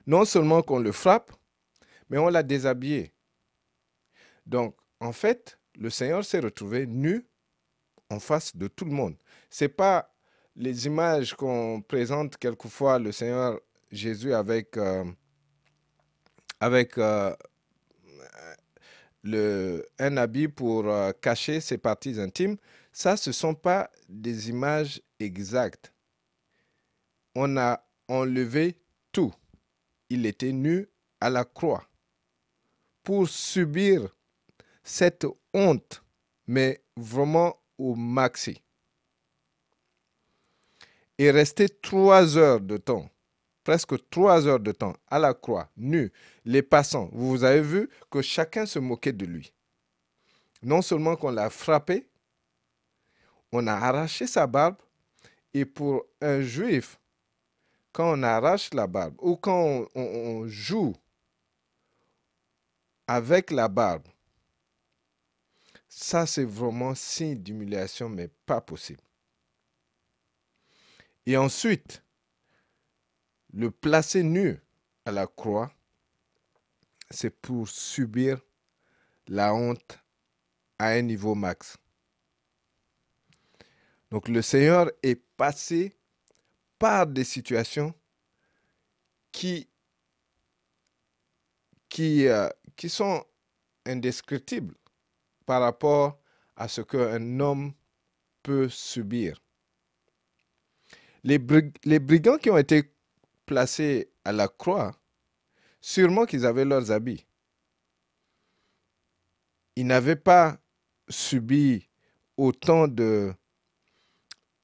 Non 0.05 0.23
seulement 0.23 0.61
qu'on 0.61 0.79
le 0.79 0.93
frappe, 0.93 1.33
mais 2.09 2.17
on 2.17 2.29
l'a 2.29 2.41
déshabillé. 2.41 3.11
Donc, 4.45 4.77
en 5.01 5.11
fait, 5.11 5.59
le 5.77 5.89
Seigneur 5.89 6.25
s'est 6.25 6.39
retrouvé 6.39 6.85
nu 6.87 7.25
en 8.09 8.19
face 8.19 8.55
de 8.55 8.67
tout 8.67 8.85
le 8.85 8.91
monde. 8.91 9.15
C'est 9.49 9.69
pas 9.69 10.13
les 10.55 10.87
images 10.87 11.33
qu'on 11.35 11.81
présente 11.81 12.37
quelquefois 12.37 12.99
le 12.99 13.11
Seigneur 13.11 13.59
Jésus 13.91 14.33
avec, 14.33 14.75
euh, 14.77 15.05
euh, 16.63 17.35
un 19.99 20.17
habit 20.17 20.47
pour 20.47 20.87
euh, 20.87 21.11
cacher 21.21 21.61
ses 21.61 21.77
parties 21.77 22.19
intimes, 22.19 22.57
ça, 22.91 23.15
ce 23.15 23.29
ne 23.29 23.33
sont 23.33 23.53
pas 23.53 23.91
des 24.09 24.49
images 24.49 25.01
exactes. 25.19 25.93
On 27.35 27.55
a 27.57 27.85
enlevé 28.07 28.81
tout. 29.11 29.33
Il 30.09 30.25
était 30.25 30.53
nu 30.53 30.87
à 31.21 31.29
la 31.29 31.45
croix 31.45 31.87
pour 33.03 33.29
subir 33.29 34.16
cette 34.87 35.27
honte, 35.53 36.01
mais 36.47 36.81
vraiment 36.95 37.57
au 37.77 37.93
maxi 37.93 38.63
et 41.17 41.29
resté 41.29 41.67
trois 41.67 42.37
heures 42.37 42.61
de 42.61 42.77
temps, 42.77 43.09
presque 43.63 44.09
trois 44.09 44.47
heures 44.47 44.61
de 44.61 44.71
temps, 44.71 44.95
à 45.07 45.19
la 45.19 45.33
croix, 45.33 45.69
nu, 45.75 46.11
les 46.45 46.61
passants. 46.61 47.09
Vous 47.11 47.43
avez 47.43 47.61
vu 47.61 47.89
que 48.09 48.21
chacun 48.21 48.65
se 48.65 48.79
moquait 48.79 49.11
de 49.11 49.25
lui. 49.25 49.51
Non 50.63 50.81
seulement 50.81 51.17
qu'on 51.17 51.31
l'a 51.31 51.49
frappé, 51.49 52.07
on 53.51 53.67
a 53.67 53.73
arraché 53.73 54.25
sa 54.25 54.47
barbe, 54.47 54.77
et 55.53 55.65
pour 55.65 56.05
un 56.21 56.41
juif, 56.41 56.99
quand 57.91 58.17
on 58.17 58.23
arrache 58.23 58.73
la 58.73 58.87
barbe 58.87 59.15
ou 59.19 59.35
quand 59.35 59.87
on 59.95 60.47
joue 60.47 60.93
avec 63.07 63.51
la 63.51 63.67
barbe, 63.67 64.07
ça 65.99 66.27
c'est 66.27 66.45
vraiment 66.45 66.93
signe 66.93 67.41
d'humiliation, 67.41 68.07
mais 68.07 68.29
pas 68.45 68.61
possible. 68.61 69.01
Et 71.25 71.35
ensuite, 71.35 72.03
le 73.51 73.71
placer 73.71 74.21
nu 74.21 74.61
à 75.05 75.11
la 75.11 75.25
croix, 75.25 75.71
c'est 77.09 77.31
pour 77.31 77.67
subir 77.67 78.39
la 79.25 79.55
honte 79.55 79.97
à 80.77 80.89
un 80.89 81.01
niveau 81.01 81.33
max. 81.33 81.77
Donc 84.11 84.27
le 84.27 84.43
Seigneur 84.43 84.91
est 85.01 85.19
passé 85.35 85.97
par 86.77 87.07
des 87.07 87.23
situations 87.23 87.91
qui, 89.31 89.67
qui, 91.89 92.27
euh, 92.27 92.49
qui 92.75 92.87
sont 92.87 93.25
indescriptibles 93.87 94.75
par 95.47 95.61
rapport 95.61 96.19
à 96.57 96.67
ce 96.67 96.81
qu'un 96.81 97.39
homme 97.39 97.73
peut 98.43 98.69
subir. 98.69 99.41
Les, 101.23 101.39
brigands 101.39 102.37
qui 102.37 102.49
ont 102.49 102.57
été 102.57 102.93
placés 103.45 104.11
à 104.25 104.33
la 104.33 104.49
croix, 104.49 104.95
sûrement 105.81 106.25
qu'ils 106.25 106.45
avaient 106.45 106.65
leurs 106.65 106.91
habits. 106.91 107.25
Ils 109.77 109.87
n'avaient 109.87 110.15
pas 110.17 110.59
subi 111.07 111.87
autant 112.35 112.87
de, 112.87 113.33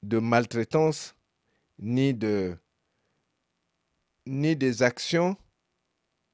de 0.02 0.18
maltraitance 0.18 1.14
ni, 1.78 2.12
de, 2.12 2.56
ni 4.26 4.54
des 4.54 4.82
actions 4.82 5.36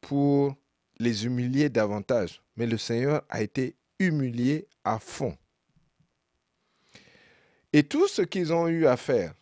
pour 0.01 0.57
les 0.99 1.25
humilier 1.25 1.69
davantage. 1.69 2.43
Mais 2.57 2.67
le 2.67 2.79
Seigneur 2.79 3.23
a 3.29 3.43
été 3.43 3.77
humilié 4.01 4.67
à 4.83 4.99
fond. 4.99 5.37
Et 7.73 7.85
tout 7.85 8.09
ce 8.09 8.23
qu'ils 8.23 8.53
ont 8.53 8.67
eu 8.67 8.87
à 8.87 8.97
faire, 8.97 9.35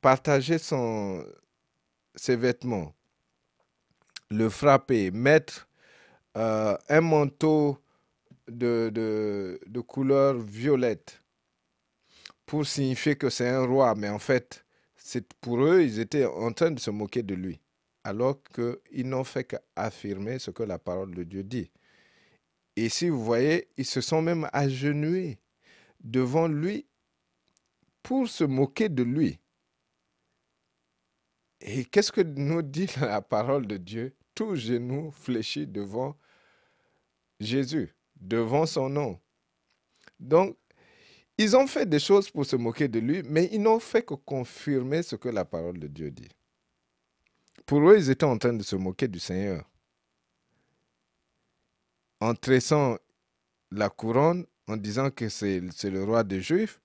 partager 0.00 0.56
ses 0.58 2.36
vêtements, 2.36 2.94
le 4.30 4.48
frapper, 4.48 5.10
mettre 5.10 5.68
euh, 6.38 6.76
un 6.88 7.00
manteau 7.02 7.78
de, 8.48 8.90
de, 8.94 9.80
couleur 9.80 10.38
violette 10.38 11.22
pour 12.46 12.66
signifier 12.66 13.16
que 13.16 13.28
c'est 13.28 13.48
un 13.48 13.66
roi, 13.66 13.94
mais 13.94 14.08
en 14.08 14.18
fait, 14.18 14.64
c'est 14.96 15.32
pour 15.34 15.62
eux, 15.64 15.82
ils 15.82 16.00
étaient 16.00 16.24
en 16.24 16.52
train 16.52 16.70
de 16.70 16.80
se 16.80 16.90
moquer 16.90 17.22
de 17.22 17.34
lui, 17.34 17.60
alors 18.04 18.38
qu'ils 18.42 19.08
n'ont 19.08 19.24
fait 19.24 19.44
qu'affirmer 19.44 20.38
ce 20.38 20.50
que 20.50 20.62
la 20.62 20.78
parole 20.78 21.14
de 21.14 21.24
Dieu 21.24 21.42
dit. 21.42 21.70
Et 22.76 22.88
si 22.88 23.08
vous 23.08 23.22
voyez, 23.22 23.68
ils 23.76 23.86
se 23.86 24.00
sont 24.00 24.22
même 24.22 24.48
agenouillés 24.52 25.38
devant 26.00 26.48
lui 26.48 26.86
pour 28.02 28.28
se 28.28 28.44
moquer 28.44 28.88
de 28.88 29.02
lui. 29.02 29.38
Et 31.60 31.84
qu'est-ce 31.84 32.10
que 32.12 32.20
nous 32.20 32.62
dit 32.62 32.88
la 33.00 33.22
parole 33.22 33.66
de 33.66 33.76
Dieu? 33.76 34.16
Tout 34.34 34.56
genou 34.56 35.10
fléchit 35.12 35.66
devant 35.66 36.16
Jésus, 37.38 37.94
devant 38.16 38.66
son 38.66 38.88
nom. 38.88 39.20
Donc, 40.18 40.56
ils 41.38 41.56
ont 41.56 41.66
fait 41.66 41.86
des 41.86 41.98
choses 41.98 42.30
pour 42.30 42.46
se 42.46 42.56
moquer 42.56 42.88
de 42.88 42.98
lui, 42.98 43.22
mais 43.24 43.48
ils 43.52 43.60
n'ont 43.60 43.80
fait 43.80 44.02
que 44.02 44.14
confirmer 44.14 45.02
ce 45.02 45.16
que 45.16 45.28
la 45.28 45.44
parole 45.44 45.78
de 45.78 45.88
Dieu 45.88 46.10
dit. 46.10 46.28
Pour 47.66 47.80
eux, 47.90 47.96
ils 47.98 48.10
étaient 48.10 48.24
en 48.24 48.38
train 48.38 48.52
de 48.52 48.62
se 48.62 48.76
moquer 48.76 49.08
du 49.08 49.18
Seigneur. 49.18 49.68
En 52.22 52.36
tressant 52.36 52.98
la 53.72 53.90
couronne, 53.90 54.46
en 54.68 54.76
disant 54.76 55.10
que 55.10 55.28
c'est 55.28 55.60
le 55.90 56.04
roi 56.04 56.22
des 56.22 56.40
Juifs, 56.40 56.80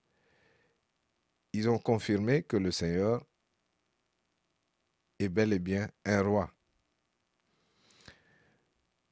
ils 1.54 1.70
ont 1.70 1.78
confirmé 1.78 2.42
que 2.42 2.58
le 2.58 2.72
Seigneur 2.72 3.24
est 5.20 5.30
bel 5.30 5.54
et 5.54 5.60
bien 5.60 5.92
un 6.06 6.24
roi. 6.24 6.52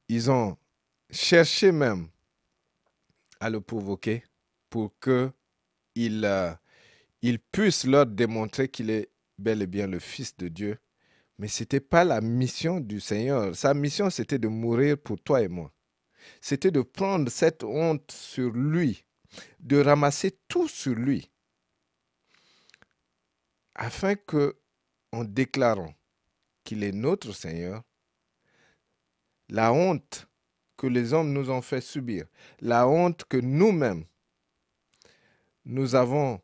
ils 0.08 0.28
ont 0.28 0.56
cherché 1.10 1.70
même 1.70 2.08
à 3.38 3.48
le 3.48 3.60
provoquer 3.60 4.24
pour 4.68 4.98
que 4.98 5.30
il, 5.94 6.24
euh, 6.24 6.52
puisse 7.52 7.86
leur 7.86 8.04
démontrer 8.04 8.68
qu'il 8.68 8.90
est 8.90 9.10
bel 9.38 9.62
et 9.62 9.68
bien 9.68 9.86
le 9.86 10.00
Fils 10.00 10.36
de 10.36 10.48
Dieu. 10.48 10.76
Mais 11.38 11.46
ce 11.46 11.62
n'était 11.62 11.78
pas 11.78 12.02
la 12.02 12.20
mission 12.20 12.80
du 12.80 12.98
Seigneur. 12.98 13.54
Sa 13.54 13.74
mission, 13.74 14.10
c'était 14.10 14.40
de 14.40 14.48
mourir 14.48 14.98
pour 14.98 15.20
toi 15.20 15.40
et 15.40 15.48
moi. 15.48 15.72
C'était 16.40 16.70
de 16.70 16.82
prendre 16.82 17.30
cette 17.30 17.64
honte 17.64 18.10
sur 18.10 18.50
lui, 18.50 19.04
de 19.60 19.80
ramasser 19.80 20.38
tout 20.48 20.68
sur 20.68 20.94
lui, 20.94 21.30
afin 23.74 24.14
que, 24.14 24.56
en 25.12 25.24
déclarant 25.24 25.94
qu'il 26.64 26.82
est 26.82 26.92
notre 26.92 27.32
Seigneur, 27.32 27.82
la 29.48 29.72
honte 29.72 30.28
que 30.76 30.86
les 30.86 31.12
hommes 31.12 31.32
nous 31.32 31.50
ont 31.50 31.62
fait 31.62 31.80
subir, 31.80 32.26
la 32.60 32.86
honte 32.88 33.24
que 33.24 33.36
nous-mêmes 33.36 34.04
nous 35.64 35.94
avons 35.94 36.40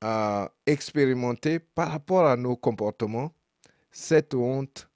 à 0.00 0.52
expérimenter 0.66 1.60
par 1.60 1.90
rapport 1.92 2.26
à 2.26 2.36
nos 2.36 2.56
comportements, 2.56 3.32
cette 3.90 4.34
honte 4.34 4.88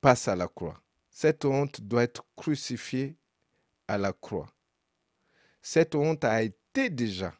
passe 0.00 0.28
à 0.28 0.36
la 0.36 0.46
croix. 0.48 0.80
Cette 1.20 1.44
honte 1.44 1.82
doit 1.82 2.04
être 2.04 2.24
crucifiée 2.34 3.14
à 3.86 3.98
la 3.98 4.14
croix. 4.14 4.50
Cette 5.60 5.94
honte 5.94 6.24
a 6.24 6.42
été 6.42 6.88
déjà 6.88 7.34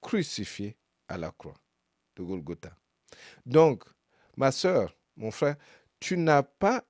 crucifiée 0.00 0.74
à 1.06 1.18
la 1.18 1.30
croix 1.32 1.60
de 2.16 2.22
Golgotha. 2.22 2.74
Donc, 3.44 3.84
ma 4.38 4.50
soeur, 4.50 4.96
mon 5.18 5.30
frère, 5.30 5.56
tu 6.00 6.16
n'as 6.16 6.44
pas 6.44 6.82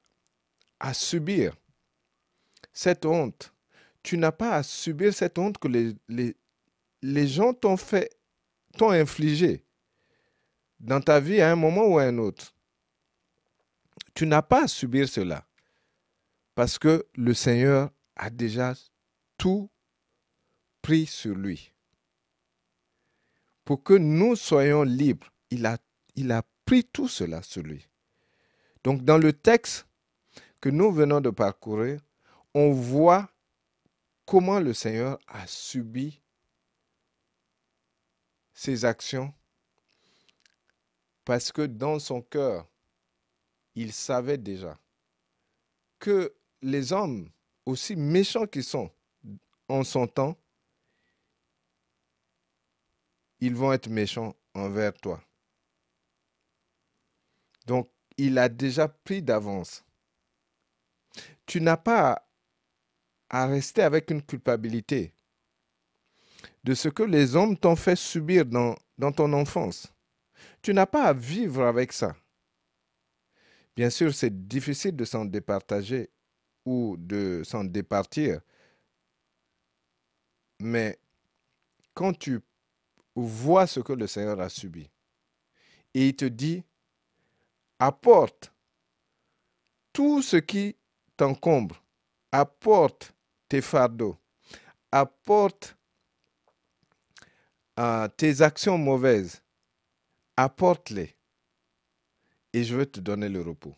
à 0.79 0.95
subir 0.95 1.57
cette 2.73 3.07
honte. 3.07 3.53
Tu 4.05 4.17
n'as 4.17 4.31
pas 4.31 4.55
à 4.55 4.62
subir 4.62 5.12
cette 5.12 5.38
honte 5.38 5.59
que 5.59 5.67
les 5.67 7.26
gens 7.26 7.55
t'ont 7.55 7.76
fait, 7.76 8.17
t'ont 8.79 8.91
infligé 8.91 9.65
dans 10.79 11.00
ta 11.00 11.19
vie 11.19 11.41
à 11.41 11.50
un 11.50 11.57
moment 11.57 11.87
ou 11.87 11.99
à 11.99 12.05
un 12.05 12.19
autre. 12.19 12.55
Tu 14.15 14.29
n'as 14.29 14.43
pas 14.43 14.62
à 14.62 14.69
subir 14.69 15.09
cela 15.09 15.45
parce 16.56 16.78
que 16.78 17.06
le 17.14 17.34
Seigneur 17.34 17.90
a 18.16 18.30
déjà 18.30 18.75
tout 19.36 19.70
pris 20.80 21.04
sur 21.04 21.34
lui. 21.34 21.70
Pour 23.64 23.82
que 23.84 23.92
nous 23.92 24.36
soyons 24.36 24.82
libres, 24.82 25.30
il 25.50 25.66
a, 25.66 25.76
il 26.14 26.32
a 26.32 26.42
pris 26.64 26.82
tout 26.82 27.08
cela 27.08 27.42
sur 27.42 27.62
lui. 27.62 27.86
Donc 28.84 29.04
dans 29.04 29.18
le 29.18 29.34
texte 29.34 29.86
que 30.60 30.70
nous 30.70 30.90
venons 30.90 31.20
de 31.20 31.28
parcourir, 31.28 32.00
on 32.54 32.72
voit 32.72 33.30
comment 34.25 34.58
le 34.58 34.72
Seigneur 34.72 35.18
a 35.26 35.46
subi 35.46 36.22
ses 38.54 38.86
actions 38.86 39.32
parce 41.26 41.52
que 41.52 41.62
dans 41.62 41.98
son 41.98 42.22
cœur, 42.22 42.66
il 43.75 43.92
savait 43.92 44.38
déjà 44.38 44.78
que 45.98 46.34
les 46.66 46.92
hommes, 46.92 47.30
aussi 47.64 47.96
méchants 47.96 48.46
qu'ils 48.46 48.64
sont 48.64 48.90
en 49.68 49.85
son 49.85 50.06
temps, 50.06 50.37
ils 53.40 53.54
vont 53.54 53.73
être 53.73 53.88
méchants 53.88 54.35
envers 54.54 54.92
toi. 54.94 55.23
Donc, 57.66 57.90
il 58.16 58.38
a 58.38 58.49
déjà 58.49 58.88
pris 58.88 59.23
d'avance. 59.23 59.85
Tu 61.44 61.61
n'as 61.61 61.76
pas 61.76 62.26
à 63.28 63.47
rester 63.47 63.82
avec 63.82 64.10
une 64.10 64.23
culpabilité 64.23 65.12
de 66.64 66.75
ce 66.75 66.88
que 66.88 67.02
les 67.02 67.36
hommes 67.36 67.56
t'ont 67.56 67.76
fait 67.76 67.97
subir 67.97 68.45
dans, 68.45 68.76
ton 69.12 69.32
enfance. 69.32 69.93
Tu 70.62 70.73
n'as 70.75 70.86
pas 70.86 71.04
à 71.04 71.12
vivre 71.12 71.64
avec 71.64 71.93
ça. 71.93 72.17
Bien 73.76 73.91
sûr, 73.91 74.14
c'est 74.14 74.49
difficile 74.49 74.97
de 74.97 75.04
s'en 75.04 75.25
départager 75.25 76.10
ou 76.67 76.97
de 76.99 77.43
s'en 77.45 77.65
départir. 77.65 78.41
Mais 80.61 80.99
quand 81.95 82.13
tu 82.19 82.41
vois 83.15 83.67
ce 83.67 83.81
que 83.81 83.93
le 83.93 84.07
Seigneur 84.07 84.41
a 84.41 84.49
subi, 84.50 84.91
et 85.95 86.09
il 86.09 86.17
te 86.17 86.26
dit, 86.26 86.63
apporte 87.79 88.52
tout 89.93 90.21
ce 90.21 90.37
qui 90.37 90.76
t'encombre, 91.17 91.83
apporte 92.33 93.15
tes 93.49 93.63
fardeaux, 93.63 94.19
apporte 94.93 95.76
euh, 97.79 98.09
tes 98.09 98.43
actions 98.43 98.76
mauvaises, 98.76 99.43
apporte-les 100.37 101.17
et 102.52 102.65
je 102.65 102.75
veux 102.75 102.87
te 102.87 103.00
donner 103.00 103.29
le 103.29 103.43
repos. 103.43 103.75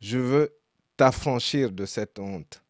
Je 0.00 0.18
veux 0.18 0.56
t'affranchir 0.96 1.72
de 1.72 1.86
cette 1.86 2.18
honte. 2.18 2.62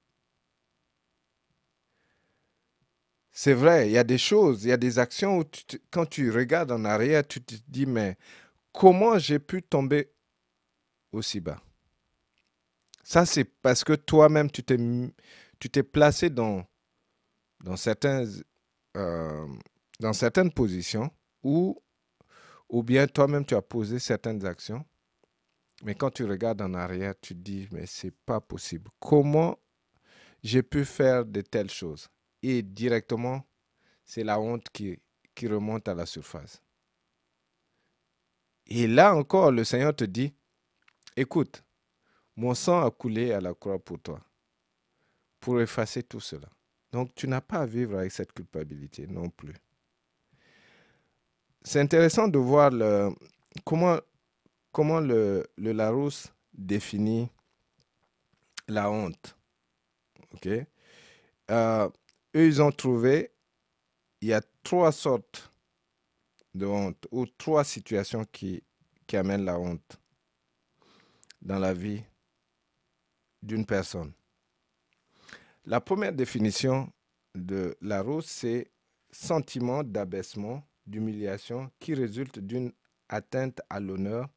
C'est 3.31 3.55
vrai, 3.55 3.89
il 3.89 3.93
y 3.93 3.99
a 3.99 4.05
des 4.05 4.19
choses, 4.19 4.65
il 4.65 4.71
y 4.71 4.73
a 4.73 4.77
des 4.77 4.99
actions 4.99 5.39
où 5.39 5.45
quand 5.91 6.07
tu 6.07 6.31
regardes 6.31 6.73
en 6.73 6.85
arrière, 6.85 7.27
tu 7.27 7.41
te 7.41 7.55
dis, 7.69 7.87
mais 7.87 8.17
comment 8.73 9.19
j'ai 9.19 9.39
pu 9.39 9.63
tomber 9.63 10.11
aussi 11.13 11.39
bas? 11.41 11.63
Ça, 13.05 13.25
c'est 13.25 13.45
parce 13.45 13.85
que 13.85 13.93
toi-même, 13.93 14.51
tu 14.51 14.65
t'es, 14.65 15.83
placé 15.85 16.31
euh, 16.37 16.63
dans 20.01 20.13
certaines 20.13 20.53
positions 20.53 21.11
où 21.43 21.81
ou 22.69 22.83
bien 22.83 23.07
toi-même 23.07 23.45
tu 23.45 23.55
as 23.55 23.63
posé 23.63 23.99
certaines 23.99 24.45
actions, 24.45 24.85
mais 25.83 25.95
quand 25.95 26.11
tu 26.11 26.25
regardes 26.25 26.61
en 26.63 26.75
arrière, 26.75 27.15
tu 27.21 27.35
te 27.35 27.41
dis, 27.41 27.69
mais 27.71 27.87
c'est 27.87 28.11
pas 28.11 28.41
possible. 28.41 28.91
Comment 28.99 29.59
j'ai 30.43 30.63
pu 30.63 30.85
faire 30.85 31.25
de 31.25 31.41
telles 31.41 31.71
choses? 31.71 32.09
Et 32.43 32.63
directement, 32.63 33.45
c'est 34.05 34.25
la 34.25 34.41
honte 34.41 34.67
qui, 34.73 34.99
qui 35.35 35.49
remonte 35.49 35.89
à 35.89 35.95
la 35.95 36.07
surface. 36.07 36.63
Et 38.67 38.87
là 38.87 39.15
encore, 39.15 39.51
le 39.51 39.65
Seigneur 39.65 39.95
te 39.95 40.05
dit, 40.05 40.35
écoute, 41.17 41.65
mon 42.37 42.55
sang 42.55 42.85
a 42.85 42.91
coulé 42.91 43.33
à 43.33 43.41
la 43.41 43.55
croix 43.55 43.79
pour 43.79 44.01
toi, 44.01 44.21
pour 45.41 45.61
effacer 45.61 46.03
tout 46.03 46.21
cela. 46.21 46.49
Donc 46.93 47.15
tu 47.15 47.29
n'as 47.29 47.41
pas 47.41 47.61
à 47.61 47.67
vivre 47.67 47.99
avec 47.99 48.13
cette 48.13 48.33
culpabilité 48.33 49.07
non 49.07 49.29
plus 49.29 49.55
c'est 51.63 51.81
intéressant 51.81 52.29
de 52.29 52.39
voir 52.39 52.71
le, 52.71 53.11
comment, 53.65 53.99
comment 54.73 55.01
le, 55.01 55.49
Larousse 55.57 56.33
définit 56.53 57.29
la 58.67 58.91
honte? 58.91 59.37
OK? 60.35 60.49
Euh, 61.51 61.89
eux, 62.37 62.47
ils 62.47 62.61
ont 62.61 62.73
trouvé, 62.73 63.33
il 64.21 64.29
y 64.29 64.33
a 64.33 64.43
trois 64.63 64.93
sortes 64.93 65.53
de 66.55 66.67
honte 66.67 67.07
ou 67.11 67.27
trois 67.27 67.65
situations 67.65 68.25
qui 68.25 68.63
amènent 69.13 69.45
la 69.45 69.59
honte 69.59 69.99
dans 71.41 71.59
la 71.59 71.73
vie 71.73 72.03
d'une 73.43 73.65
personne. 73.65 74.13
La 75.65 75.81
première 75.81 76.13
définition 76.13 76.93
de 77.35 77.77
Larousse, 77.81 78.27
c'est 78.27 78.71
sentiment 79.11 79.83
d'abaissement 79.83 80.63
d'humiliation 80.87 81.71
qui 81.79 81.95
résulte 81.95 82.39
d'une 82.39 82.73
atteinte 83.09 83.61
à 83.69 83.81
l'honneur, 83.81 84.29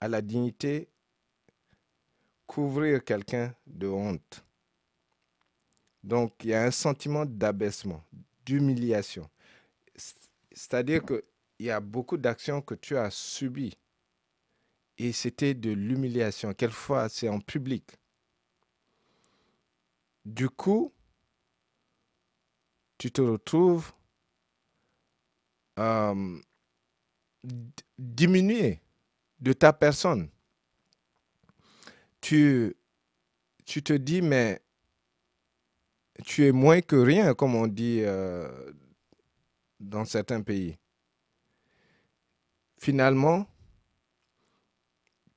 à 0.00 0.08
la 0.08 0.22
dignité, 0.22 0.88
couvrir 2.46 3.04
quelqu'un 3.04 3.54
de 3.66 3.88
honte. 3.88 4.44
Donc 6.02 6.32
il 6.44 6.50
y 6.50 6.54
a 6.54 6.62
un 6.64 6.70
sentiment 6.70 7.26
d'abaissement, 7.26 8.04
d'humiliation. 8.44 9.28
C'est-à-dire 10.52 11.04
qu'il 11.04 11.22
y 11.60 11.70
a 11.70 11.80
beaucoup 11.80 12.16
d'actions 12.16 12.62
que 12.62 12.74
tu 12.74 12.96
as 12.96 13.10
subies 13.10 13.76
et 14.98 15.12
c'était 15.12 15.54
de 15.54 15.70
l'humiliation. 15.70 16.54
Quelquefois, 16.54 17.08
c'est 17.08 17.28
en 17.28 17.40
public. 17.40 17.84
Du 20.24 20.48
coup, 20.48 20.92
tu 22.98 23.10
te 23.12 23.20
retrouves 23.20 23.92
euh, 25.78 26.40
diminuer 27.98 28.80
de 29.40 29.52
ta 29.52 29.72
personne. 29.72 30.28
Tu, 32.20 32.76
te 33.64 33.92
dis, 33.92 34.22
mais 34.22 34.60
tu 36.24 36.46
es 36.46 36.52
moins 36.52 36.80
que 36.80 36.96
rien, 36.96 37.34
comme 37.34 37.54
on 37.54 37.66
dit 37.66 38.00
euh, 38.02 38.72
dans 39.78 40.04
certains 40.04 40.42
pays. 40.42 40.78
Finalement, 42.78 43.46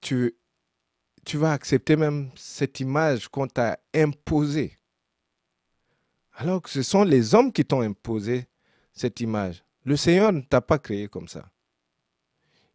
tu, 0.01 0.35
tu 1.25 1.37
vas 1.37 1.53
accepter 1.53 1.95
même 1.95 2.31
cette 2.35 2.79
image 2.79 3.27
qu'on 3.27 3.47
t'a 3.47 3.79
imposée. 3.93 4.77
Alors 6.33 6.61
que 6.61 6.69
ce 6.69 6.83
sont 6.83 7.03
les 7.03 7.35
hommes 7.35 7.51
qui 7.51 7.65
t'ont 7.65 7.81
imposé 7.81 8.47
cette 8.93 9.19
image. 9.19 9.63
Le 9.83 9.97
Seigneur 9.97 10.31
ne 10.31 10.41
t'a 10.41 10.61
pas 10.61 10.79
créé 10.79 11.07
comme 11.07 11.27
ça. 11.27 11.51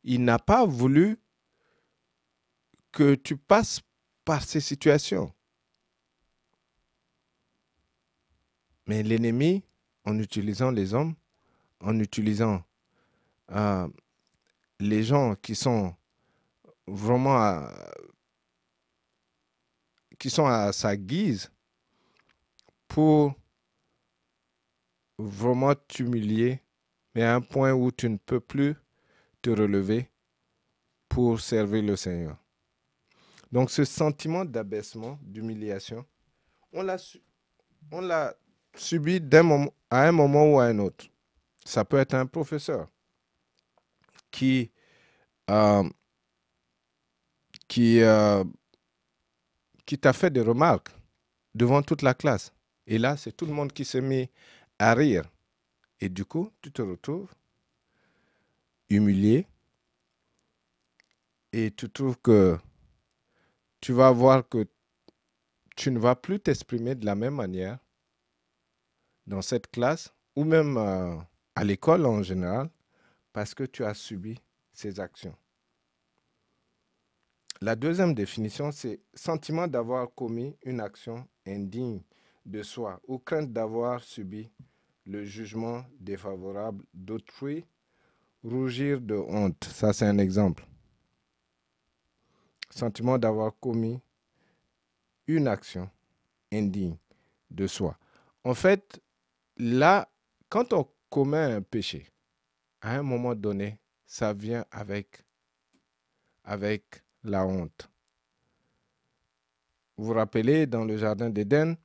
Il 0.04 0.24
n'a 0.24 0.38
pas 0.38 0.64
voulu 0.64 1.18
que 2.92 3.14
tu 3.14 3.36
passes 3.36 3.80
par 4.24 4.42
ces 4.42 4.60
situations. 4.60 5.32
Mais 8.86 9.02
l'ennemi, 9.02 9.64
en 10.04 10.18
utilisant 10.18 10.70
les 10.70 10.94
hommes, 10.94 11.14
en 11.80 11.98
utilisant 11.98 12.62
euh, 13.50 13.88
les 14.78 15.02
gens 15.02 15.34
qui 15.36 15.54
sont 15.54 15.94
vraiment 16.86 17.66
qui 20.18 20.30
sont 20.30 20.46
à 20.46 20.72
sa 20.72 20.96
guise 20.96 21.50
pour 22.88 23.34
vraiment 25.18 25.74
t'humilier, 25.74 26.62
mais 27.14 27.22
à 27.22 27.34
un 27.34 27.40
point 27.40 27.72
où 27.72 27.90
tu 27.90 28.08
ne 28.08 28.16
peux 28.16 28.40
plus 28.40 28.74
relever 29.50 30.10
pour 31.08 31.40
servir 31.40 31.82
le 31.82 31.96
Seigneur. 31.96 32.36
Donc 33.52 33.70
ce 33.70 33.84
sentiment 33.84 34.44
d'abaissement, 34.44 35.18
d'humiliation, 35.22 36.04
on 36.72 36.82
l'a, 36.82 38.34
subi 38.74 39.20
moment, 39.20 39.72
à 39.90 40.08
un 40.08 40.12
moment 40.12 40.54
ou 40.54 40.58
à 40.58 40.64
un 40.64 40.78
autre. 40.80 41.06
Ça 41.64 41.84
peut 41.84 41.98
être 41.98 42.14
un 42.14 42.26
professeur 42.26 42.88
qui, 44.30 44.72
euh, 45.50 45.88
qui, 47.68 48.02
euh, 48.02 48.42
qui 49.86 49.98
t'a 49.98 50.12
fait 50.12 50.30
des 50.30 50.40
remarques 50.40 50.90
devant 51.54 51.82
toute 51.82 52.02
la 52.02 52.14
classe. 52.14 52.52
Et 52.86 52.98
là, 52.98 53.16
c'est 53.16 53.32
tout 53.32 53.46
le 53.46 53.52
monde 53.52 53.72
qui 53.72 53.84
s'est 53.84 54.00
mis 54.00 54.28
à 54.78 54.94
rire. 54.94 55.24
Et 56.00 56.08
du 56.08 56.24
coup, 56.24 56.50
tu 56.60 56.72
te 56.72 56.82
retrouves 56.82 57.30
humilié 58.94 59.46
et 61.52 61.70
tu 61.70 61.90
trouves 61.90 62.18
que 62.18 62.58
tu 63.80 63.92
vas 63.92 64.10
voir 64.10 64.48
que 64.48 64.66
tu 65.76 65.90
ne 65.90 65.98
vas 65.98 66.16
plus 66.16 66.40
t'exprimer 66.40 66.94
de 66.94 67.04
la 67.04 67.14
même 67.14 67.34
manière 67.34 67.78
dans 69.26 69.42
cette 69.42 69.70
classe 69.70 70.12
ou 70.36 70.44
même 70.44 70.76
euh, 70.76 71.16
à 71.54 71.64
l'école 71.64 72.06
en 72.06 72.22
général 72.22 72.70
parce 73.32 73.54
que 73.54 73.64
tu 73.64 73.84
as 73.84 73.94
subi 73.94 74.40
ces 74.72 75.00
actions. 75.00 75.36
La 77.60 77.76
deuxième 77.76 78.14
définition, 78.14 78.72
c'est 78.72 79.00
sentiment 79.14 79.66
d'avoir 79.66 80.12
commis 80.14 80.56
une 80.64 80.80
action 80.80 81.26
indigne 81.46 82.02
de 82.44 82.62
soi 82.62 83.00
ou 83.06 83.18
crainte 83.18 83.52
d'avoir 83.52 84.02
subi 84.02 84.50
le 85.06 85.24
jugement 85.24 85.84
défavorable 86.00 86.84
d'autrui, 86.92 87.64
rougir 88.44 89.00
de 89.00 89.14
honte. 89.14 89.64
Ça, 89.64 89.92
c'est 89.92 90.06
un 90.06 90.18
exemple. 90.18 90.64
Sentiment 92.70 93.18
d'avoir 93.18 93.58
commis 93.58 94.00
une 95.26 95.48
action 95.48 95.90
indigne 96.52 96.96
de 97.50 97.66
soi. 97.66 97.96
En 98.44 98.54
fait, 98.54 99.00
là, 99.56 100.08
quand 100.48 100.72
on 100.72 100.86
commet 101.08 101.38
un 101.38 101.62
péché, 101.62 102.06
à 102.80 102.96
un 102.96 103.02
moment 103.02 103.34
donné, 103.34 103.78
ça 104.06 104.32
vient 104.32 104.64
avec, 104.70 105.24
la 107.24 107.46
honte. 107.46 107.88
Vous 109.96 110.04
vous 110.06 110.12
rappelez, 110.12 110.66
dans 110.66 110.84
le 110.84 110.96
Jardin 110.98 111.30
d'Éden, 111.30 111.76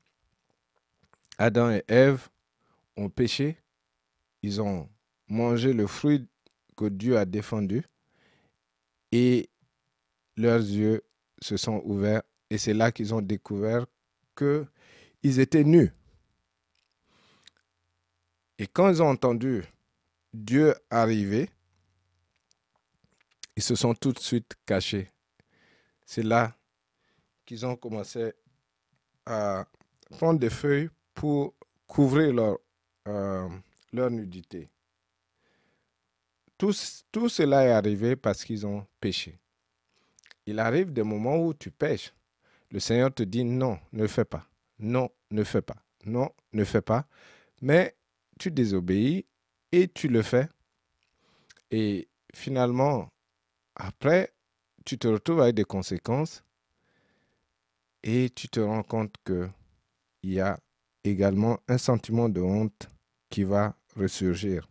Adam 1.38 1.72
et 1.72 1.84
Ève 1.88 2.28
ont 2.98 3.10
péché, 3.10 3.58
ils 4.42 4.62
ont 4.62 4.90
mangé 5.30 5.72
le 5.72 5.88
fruit 5.88 6.28
Dieu 6.86 7.18
a 7.18 7.26
défendu 7.26 7.84
et 9.12 9.50
leurs 10.38 10.60
yeux 10.62 11.04
se 11.42 11.58
sont 11.58 11.82
ouverts 11.84 12.24
et 12.50 12.58
c'est 12.58 12.74
là 12.74 12.92
qu'ils 12.92 13.14
ont 13.14 13.22
découvert 13.22 13.86
qu'ils 14.36 15.40
étaient 15.40 15.64
nus. 15.64 15.92
Et 18.58 18.68
quand 18.68 18.90
ils 18.90 19.02
ont 19.02 19.10
entendu 19.10 19.64
Dieu 20.34 20.74
arriver, 20.90 21.50
ils 23.56 23.64
se 23.64 23.76
sont 23.76 23.94
tout 23.94 24.12
de 24.14 24.20
suite 24.20 24.56
cachés. 24.66 25.10
C'est 26.06 26.24
là 26.24 26.56
qu'ils 27.46 27.66
ont 27.66 27.76
commencé 27.76 28.34
à 29.26 29.66
prendre 30.12 30.40
des 30.40 30.50
feuilles 30.50 30.90
pour 31.14 31.54
couvrir 31.88 32.34
leur, 32.34 32.58
euh, 33.08 33.50
leur 33.92 34.10
nudité. 34.10 34.70
Tout, 36.60 36.74
cela 36.74 37.66
est 37.66 37.72
arrivé 37.72 38.18
parce 38.18 38.44
qu'ils 38.44 38.68
ont 38.68 38.86
péché. 39.00 39.40
Il 40.46 40.60
arrive 40.60 40.92
des 40.92 41.04
moments 41.04 41.38
où 41.38 41.54
tu 41.54 41.72
pêches. 41.72 42.14
Le 42.70 42.82
Seigneur 42.82 43.14
te 43.14 43.24
dit 43.24 43.46
non, 43.46 43.80
ne 43.94 44.06
fais 44.08 44.26
pas. 44.26 44.46
Non, 44.78 45.10
ne 45.32 45.46
fais 45.46 45.62
pas. 45.62 45.78
Non, 46.06 46.30
ne 46.52 46.66
fais 46.66 46.82
pas. 46.82 47.08
Mais 47.62 47.96
tu 48.38 48.52
désobéis 48.52 49.26
et 49.72 49.88
tu 49.88 50.10
le 50.10 50.22
fais. 50.22 50.50
Et 51.72 52.10
finalement, 52.36 53.10
après, 53.76 54.34
tu 54.84 54.98
te 54.98 55.08
retrouves 55.08 55.42
avec 55.42 55.56
des 55.56 55.64
conséquences 55.64 56.44
et 58.04 58.30
tu 58.32 58.50
te 58.50 58.60
rends 58.60 58.84
compte 58.84 59.16
qu'il 59.26 59.50
y 60.24 60.42
a 60.42 60.60
également 61.06 61.58
un 61.70 61.78
sentiment 61.78 62.28
de 62.28 62.42
honte 62.42 62.90
qui 63.30 63.44
va 63.44 63.78
ressurgir. 63.96 64.68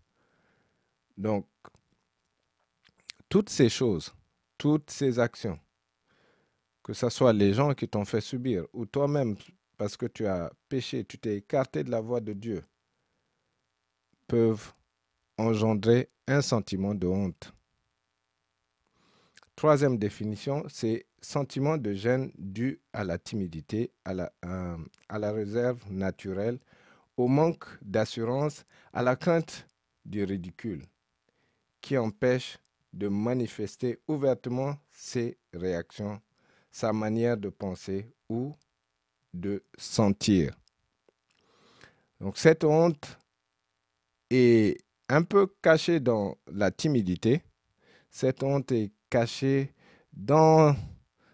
Donc, 1.16 1.46
toutes 3.28 3.50
ces 3.50 3.68
choses, 3.68 4.14
toutes 4.56 4.90
ces 4.90 5.18
actions, 5.18 5.58
que 6.82 6.92
ce 6.92 7.08
soit 7.10 7.32
les 7.32 7.52
gens 7.52 7.74
qui 7.74 7.88
t'ont 7.88 8.04
fait 8.04 8.20
subir 8.20 8.66
ou 8.72 8.86
toi-même 8.86 9.36
parce 9.76 9.96
que 9.96 10.06
tu 10.06 10.26
as 10.26 10.52
péché, 10.68 11.04
tu 11.04 11.18
t'es 11.18 11.36
écarté 11.36 11.84
de 11.84 11.90
la 11.90 12.00
voie 12.00 12.20
de 12.20 12.32
Dieu, 12.32 12.64
peuvent 14.26 14.72
engendrer 15.36 16.10
un 16.26 16.42
sentiment 16.42 16.94
de 16.94 17.06
honte. 17.06 17.52
Troisième 19.54 19.98
définition, 19.98 20.64
c'est 20.68 21.06
sentiment 21.20 21.78
de 21.78 21.92
gêne 21.92 22.32
dû 22.38 22.80
à 22.92 23.04
la 23.04 23.18
timidité, 23.18 23.92
à 24.04 24.14
la, 24.14 24.32
euh, 24.44 24.78
à 25.08 25.18
la 25.18 25.32
réserve 25.32 25.82
naturelle, 25.90 26.58
au 27.16 27.26
manque 27.26 27.66
d'assurance, 27.82 28.64
à 28.92 29.02
la 29.02 29.16
crainte 29.16 29.66
du 30.04 30.22
ridicule, 30.24 30.84
qui 31.80 31.98
empêche 31.98 32.58
de 32.98 33.08
manifester 33.08 34.00
ouvertement 34.08 34.76
ses 34.90 35.38
réactions, 35.54 36.20
sa 36.70 36.92
manière 36.92 37.36
de 37.36 37.48
penser 37.48 38.06
ou 38.28 38.52
de 39.32 39.62
sentir. 39.78 40.52
Donc 42.20 42.36
cette 42.36 42.64
honte 42.64 43.16
est 44.30 44.82
un 45.08 45.22
peu 45.22 45.46
cachée 45.62 46.00
dans 46.00 46.36
la 46.52 46.70
timidité. 46.72 47.42
Cette 48.10 48.42
honte 48.42 48.72
est 48.72 48.90
cachée 49.08 49.72
dans 50.12 50.74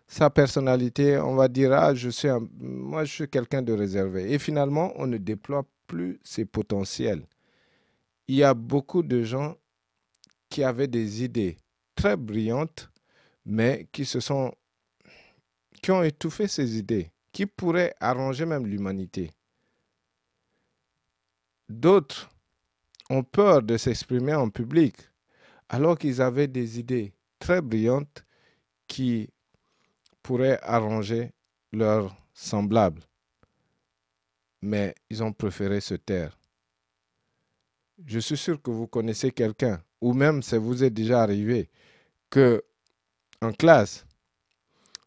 sa 0.06 0.28
personnalité. 0.28 1.16
On 1.16 1.34
va 1.34 1.48
dire, 1.48 1.72
ah, 1.72 1.94
je 1.94 2.10
suis 2.10 2.28
moi, 2.58 3.04
je 3.04 3.12
suis 3.12 3.28
quelqu'un 3.28 3.62
de 3.62 3.72
réservé. 3.72 4.32
Et 4.32 4.38
finalement, 4.38 4.92
on 4.96 5.06
ne 5.06 5.16
déploie 5.16 5.64
plus 5.86 6.20
ses 6.22 6.44
potentiels. 6.44 7.22
Il 8.28 8.36
y 8.36 8.44
a 8.44 8.54
beaucoup 8.54 9.02
de 9.02 9.22
gens 9.22 9.56
qui 10.54 10.62
avaient 10.62 10.86
des 10.86 11.24
idées 11.24 11.56
très 11.96 12.16
brillantes, 12.16 12.88
mais 13.44 13.88
qui 13.90 14.04
se 14.04 14.20
sont, 14.20 14.54
qui 15.82 15.90
ont 15.90 16.04
étouffé 16.04 16.46
ces 16.46 16.78
idées, 16.78 17.10
qui 17.32 17.44
pourraient 17.44 17.92
arranger 17.98 18.46
même 18.46 18.64
l'humanité. 18.64 19.32
D'autres 21.68 22.30
ont 23.10 23.24
peur 23.24 23.64
de 23.64 23.76
s'exprimer 23.76 24.32
en 24.32 24.48
public, 24.48 24.94
alors 25.68 25.98
qu'ils 25.98 26.22
avaient 26.22 26.46
des 26.46 26.78
idées 26.78 27.12
très 27.40 27.60
brillantes 27.60 28.24
qui 28.86 29.30
pourraient 30.22 30.60
arranger 30.62 31.32
leurs 31.72 32.16
semblables. 32.32 33.02
Mais 34.62 34.94
ils 35.10 35.20
ont 35.20 35.32
préféré 35.32 35.80
se 35.80 35.94
taire. 35.94 36.38
Je 38.06 38.20
suis 38.20 38.36
sûr 38.36 38.62
que 38.62 38.70
vous 38.70 38.86
connaissez 38.86 39.32
quelqu'un, 39.32 39.82
ou 40.04 40.12
même 40.12 40.42
ça 40.42 40.58
vous 40.58 40.84
est 40.84 40.90
déjà 40.90 41.22
arrivé, 41.22 41.70
que 42.28 42.62
en 43.40 43.52
classe, 43.54 44.04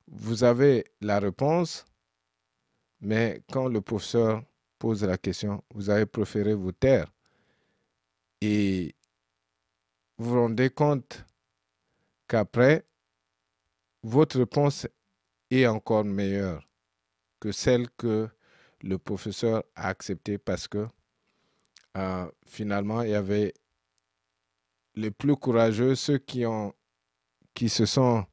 vous 0.07 0.43
avez 0.43 0.85
la 1.01 1.19
réponse, 1.19 1.85
mais 2.99 3.43
quand 3.51 3.67
le 3.67 3.79
professeur 3.79 4.43
pose 4.79 5.03
la 5.03 5.19
question, 5.19 5.63
vous 5.75 5.91
avez 5.91 6.07
préféré 6.07 6.55
vous 6.55 6.71
taire. 6.71 7.13
Et 8.41 8.95
vous 10.17 10.31
vous 10.31 10.41
rendez 10.41 10.71
compte 10.71 11.23
qu'après, 12.27 12.83
votre 14.01 14.39
réponse 14.39 14.87
est 15.51 15.67
encore 15.67 16.05
meilleure 16.05 16.67
que 17.39 17.51
celle 17.51 17.87
que 17.91 18.27
le 18.81 18.97
professeur 18.97 19.63
a 19.75 19.89
acceptée 19.89 20.39
parce 20.39 20.67
que 20.67 20.87
euh, 21.97 22.31
finalement, 22.47 23.03
il 23.03 23.11
y 23.11 23.15
avait 23.15 23.53
les 24.97 25.11
plus 25.11 25.35
courageux, 25.35 25.95
ceux 25.95 26.17
qui, 26.17 26.45
ont, 26.45 26.73
qui 27.53 27.69
se 27.69 27.85
sont 27.85 28.25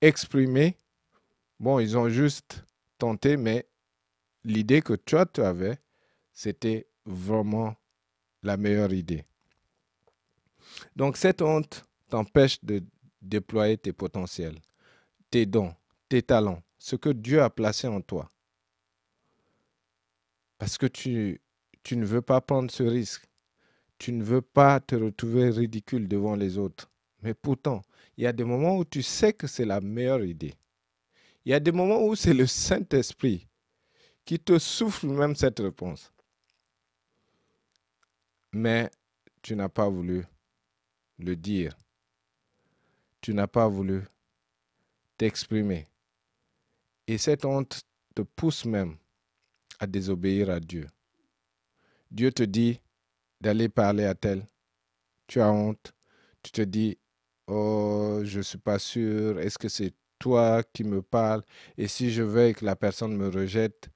exprimés. 0.00 0.76
Bon, 1.60 1.78
ils 1.78 1.96
ont 1.96 2.08
juste 2.08 2.64
tenté, 2.98 3.36
mais 3.36 3.68
l'idée 4.42 4.80
que 4.80 4.94
toi, 4.94 5.26
tu 5.26 5.42
avais, 5.42 5.78
c'était 6.32 6.88
vraiment 7.04 7.76
la 8.42 8.56
meilleure 8.56 8.92
idée. 8.92 9.24
Donc 10.96 11.16
cette 11.16 11.42
honte 11.42 11.84
t'empêche 12.08 12.64
de 12.64 12.82
déployer 13.20 13.76
tes 13.76 13.92
potentiels, 13.92 14.58
tes 15.30 15.44
dons, 15.46 15.74
tes 16.08 16.22
talents, 16.22 16.62
ce 16.78 16.96
que 16.96 17.10
Dieu 17.10 17.42
a 17.42 17.50
placé 17.50 17.88
en 17.88 18.00
toi. 18.00 18.28
Parce 20.58 20.78
que 20.78 20.86
tu, 20.86 21.40
tu 21.82 21.96
ne 21.96 22.06
veux 22.06 22.22
pas 22.22 22.40
prendre 22.40 22.70
ce 22.70 22.82
risque. 22.82 23.28
Tu 23.98 24.12
ne 24.12 24.22
veux 24.22 24.42
pas 24.42 24.80
te 24.80 24.94
retrouver 24.94 25.50
ridicule 25.50 26.08
devant 26.08 26.36
les 26.36 26.58
autres. 26.58 26.90
Mais 27.22 27.34
pourtant, 27.34 27.82
il 28.16 28.24
y 28.24 28.26
a 28.26 28.32
des 28.32 28.44
moments 28.44 28.76
où 28.76 28.84
tu 28.84 29.02
sais 29.02 29.32
que 29.32 29.46
c'est 29.46 29.64
la 29.64 29.80
meilleure 29.80 30.24
idée. 30.24 30.54
Il 31.44 31.50
y 31.50 31.54
a 31.54 31.60
des 31.60 31.72
moments 31.72 32.04
où 32.04 32.14
c'est 32.14 32.34
le 32.34 32.46
Saint-Esprit 32.46 33.46
qui 34.24 34.38
te 34.38 34.58
souffle 34.58 35.06
même 35.06 35.36
cette 35.36 35.60
réponse. 35.60 36.12
Mais 38.52 38.90
tu 39.42 39.54
n'as 39.54 39.68
pas 39.68 39.88
voulu 39.88 40.24
le 41.18 41.36
dire. 41.36 41.76
Tu 43.20 43.32
n'as 43.32 43.46
pas 43.46 43.68
voulu 43.68 44.02
t'exprimer. 45.16 45.86
Et 47.06 47.18
cette 47.18 47.44
honte 47.44 47.82
te 48.14 48.22
pousse 48.22 48.64
même 48.64 48.96
à 49.78 49.86
désobéir 49.86 50.50
à 50.50 50.58
Dieu. 50.58 50.86
Dieu 52.10 52.32
te 52.32 52.42
dit 52.42 52.80
d'aller 53.46 53.68
parler 53.68 54.04
à 54.04 54.14
tel. 54.16 54.44
Tu 55.28 55.40
as 55.40 55.52
honte. 55.52 55.94
Tu 56.42 56.50
te 56.50 56.62
dis, 56.62 56.98
oh, 57.46 58.20
je 58.24 58.38
ne 58.38 58.42
suis 58.42 58.58
pas 58.58 58.80
sûr. 58.80 59.38
Est-ce 59.38 59.56
que 59.56 59.68
c'est 59.68 59.94
toi 60.18 60.64
qui 60.72 60.82
me 60.82 61.00
parles? 61.00 61.44
Et 61.78 61.86
si 61.86 62.10
je 62.10 62.24
veux 62.24 62.52
que 62.54 62.64
la 62.64 62.74
personne 62.74 63.16
me 63.16 63.28
rejette, 63.28 63.88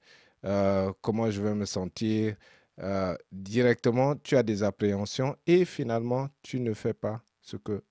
euh, 0.45 0.93
comment 1.01 1.29
je 1.29 1.41
vais 1.41 1.53
me 1.53 1.65
sentir? 1.65 2.37
Euh, 2.79 3.13
directement, 3.33 4.15
tu 4.15 4.37
as 4.37 4.43
des 4.43 4.63
appréhensions 4.63 5.35
et 5.45 5.65
finalement, 5.65 6.29
tu 6.41 6.61
ne 6.61 6.73
fais 6.73 6.93
pas 6.93 7.21
ce 7.41 7.57
que 7.57 7.83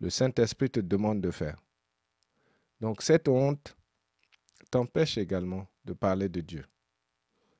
le 0.00 0.08
Saint-Esprit 0.08 0.70
te 0.70 0.80
demande 0.80 1.20
de 1.20 1.30
faire. 1.30 1.58
Donc 2.80 3.02
cette 3.02 3.28
honte 3.28 3.76
t'empêche 4.70 5.18
également 5.18 5.66
de 5.84 5.92
parler 5.92 6.30
de 6.30 6.40
Dieu, 6.40 6.64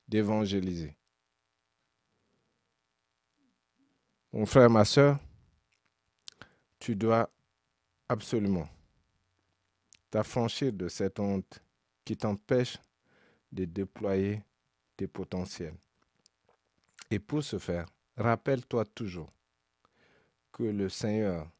d'évangéliser. 0.08 0.97
Mon 4.38 4.46
frère, 4.46 4.70
ma 4.70 4.84
soeur, 4.84 5.18
tu 6.78 6.94
dois 6.94 7.28
absolument 8.08 8.68
t'affranchir 10.12 10.72
de 10.72 10.86
cette 10.86 11.18
honte 11.18 11.60
qui 12.04 12.16
t'empêche 12.16 12.78
de 13.50 13.64
déployer 13.64 14.44
tes 14.96 15.08
potentiels. 15.08 15.74
Et 17.10 17.18
pour 17.18 17.42
ce 17.42 17.58
faire, 17.58 17.86
rappelle-toi 18.16 18.84
toujours 18.84 19.28
que 20.52 20.62
le 20.62 20.88
Seigneur 20.88 21.50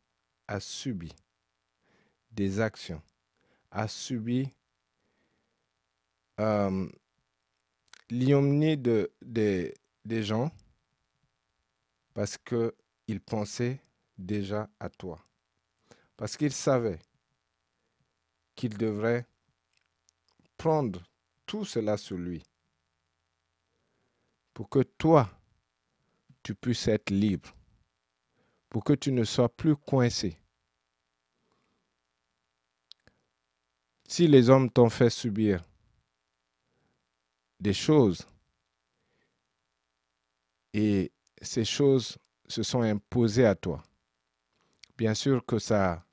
a 0.46 0.60
subi 0.60 1.12
des 2.30 2.60
actions, 2.60 3.02
a 3.72 3.88
subi 3.88 4.48
euh, 6.38 6.88
de, 8.08 9.10
des 9.20 10.22
gens 10.22 10.52
parce 12.18 12.36
qu'il 12.36 13.20
pensait 13.20 13.80
déjà 14.18 14.68
à 14.80 14.90
toi. 14.90 15.24
Parce 16.16 16.36
qu'il 16.36 16.52
savait 16.52 16.98
qu'il 18.56 18.76
devrait 18.76 19.24
prendre 20.56 21.00
tout 21.46 21.64
cela 21.64 21.96
sur 21.96 22.18
lui 22.18 22.42
pour 24.52 24.68
que 24.68 24.80
toi, 24.80 25.30
tu 26.42 26.56
puisses 26.56 26.88
être 26.88 27.10
libre, 27.10 27.54
pour 28.68 28.82
que 28.82 28.94
tu 28.94 29.12
ne 29.12 29.22
sois 29.22 29.48
plus 29.48 29.76
coincé. 29.76 30.36
Si 34.08 34.26
les 34.26 34.50
hommes 34.50 34.72
t'ont 34.72 34.90
fait 34.90 35.10
subir 35.10 35.62
des 37.60 37.74
choses 37.74 38.26
et 40.72 41.12
ces 41.42 41.64
choses 41.64 42.18
se 42.46 42.62
sont 42.62 42.82
imposées 42.82 43.46
à 43.46 43.54
toi, 43.54 43.82
bien 44.96 45.14
sûr 45.14 45.44
que 45.44 45.58
ça, 45.58 46.04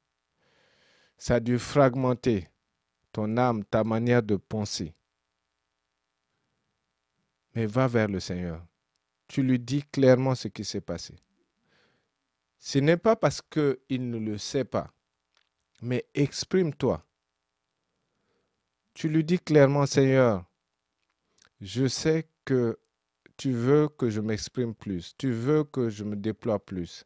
ça 1.17 1.35
a 1.35 1.39
dû 1.39 1.57
fragmenter 1.59 2.49
ton 3.11 3.37
âme, 3.37 3.63
ta 3.63 3.83
manière 3.83 4.23
de 4.23 4.35
penser. 4.35 4.93
Mais 7.53 7.65
va 7.65 7.87
vers 7.87 8.07
le 8.07 8.19
Seigneur 8.19 8.65
tu 9.27 9.41
lui 9.41 9.59
dis 9.59 9.83
clairement 9.83 10.35
ce 10.35 10.47
qui 10.47 10.63
s'est 10.63 10.81
passé. 10.81 11.15
Ce 12.57 12.79
n'est 12.79 12.97
pas 12.97 13.15
parce 13.15 13.41
qu'il 13.41 14.09
ne 14.09 14.17
le 14.17 14.37
sait 14.37 14.65
pas, 14.65 14.91
mais 15.81 16.05
exprime-toi. 16.13 17.05
Tu 18.93 19.09
lui 19.09 19.23
dis 19.23 19.39
clairement, 19.39 19.85
Seigneur, 19.85 20.45
je 21.59 21.87
sais 21.87 22.27
que 22.45 22.79
tu 23.37 23.51
veux 23.51 23.89
que 23.89 24.09
je 24.09 24.21
m'exprime 24.21 24.73
plus, 24.73 25.15
tu 25.17 25.31
veux 25.31 25.63
que 25.63 25.89
je 25.89 26.03
me 26.03 26.15
déploie 26.15 26.63
plus, 26.63 27.05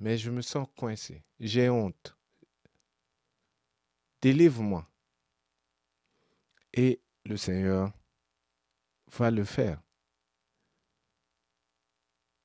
mais 0.00 0.18
je 0.18 0.30
me 0.30 0.42
sens 0.42 0.66
coincé, 0.76 1.22
j'ai 1.40 1.68
honte. 1.68 2.16
Délivre-moi. 4.20 4.88
Et 6.72 7.00
le 7.24 7.36
Seigneur 7.36 7.92
va 9.12 9.30
le 9.30 9.44
faire 9.44 9.80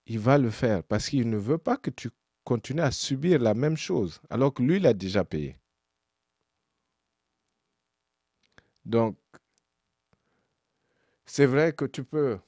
il 0.09 0.17
va 0.17 0.37
le 0.39 0.49
faire 0.49 0.83
parce 0.83 1.07
qu'il 1.09 1.29
ne 1.29 1.37
veut 1.37 1.59
pas 1.59 1.77
que 1.77 1.91
tu 1.91 2.09
continues 2.43 2.81
à 2.81 2.91
subir 2.91 3.39
la 3.39 3.53
même 3.53 3.77
chose 3.77 4.19
alors 4.29 4.53
que 4.53 4.63
lui, 4.63 4.77
il 4.77 4.87
a 4.87 4.93
déjà 4.93 5.23
payé. 5.23 5.59
Donc, 8.85 9.17
c'est 11.27 11.45
vrai 11.45 11.73
que 11.73 11.85
tu 11.85 12.03
peux, 12.03 12.39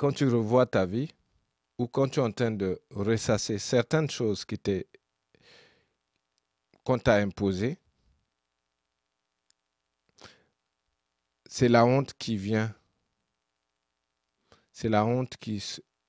quand 0.00 0.12
tu 0.12 0.26
revois 0.26 0.64
ta 0.64 0.86
vie 0.86 1.12
ou 1.76 1.86
quand 1.86 2.08
tu 2.08 2.20
es 2.20 2.22
en 2.22 2.32
train 2.32 2.50
de 2.50 2.80
ressasser 2.90 3.58
certaines 3.58 4.08
choses 4.08 4.46
qui 4.46 4.58
qu'on 6.82 6.98
t'a 6.98 7.16
imposées, 7.16 7.76
c'est 11.44 11.68
la 11.68 11.84
honte 11.84 12.14
qui 12.14 12.38
vient. 12.38 12.74
C'est 14.72 14.88
la 14.88 15.04
honte 15.04 15.36
qui, 15.36 15.62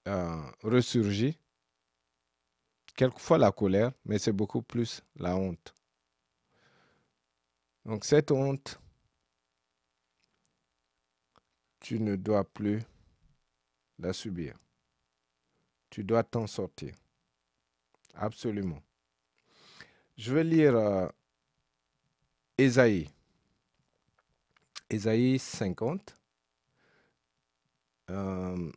euh, 0.07 0.41
ressurgit. 0.63 1.37
Quelquefois 2.95 3.39
la 3.39 3.51
colère, 3.51 3.91
mais 4.05 4.19
c'est 4.19 4.31
beaucoup 4.31 4.61
plus 4.61 5.03
la 5.17 5.35
honte. 5.35 5.75
Donc 7.83 8.05
cette 8.05 8.31
honte, 8.31 8.79
tu 11.81 11.99
ne 11.99 12.15
dois 12.15 12.45
plus 12.45 12.85
la 14.01 14.13
subir. 14.13 14.55
Tu 15.89 16.03
dois 16.03 16.23
t'en 16.23 16.47
sortir. 16.47 16.93
Absolument. 18.13 18.81
Je 20.17 20.33
vais 20.33 20.43
lire 20.43 20.75
euh. 20.75 21.07
Ésaïe 22.57 23.09
50. 25.39 26.17
Euh, 28.09 28.71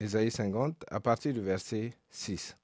Ésaïe 0.00 0.30
50, 0.30 0.84
à 0.88 1.00
partir 1.00 1.32
du 1.32 1.40
verset 1.40 1.92
6. 2.10 2.56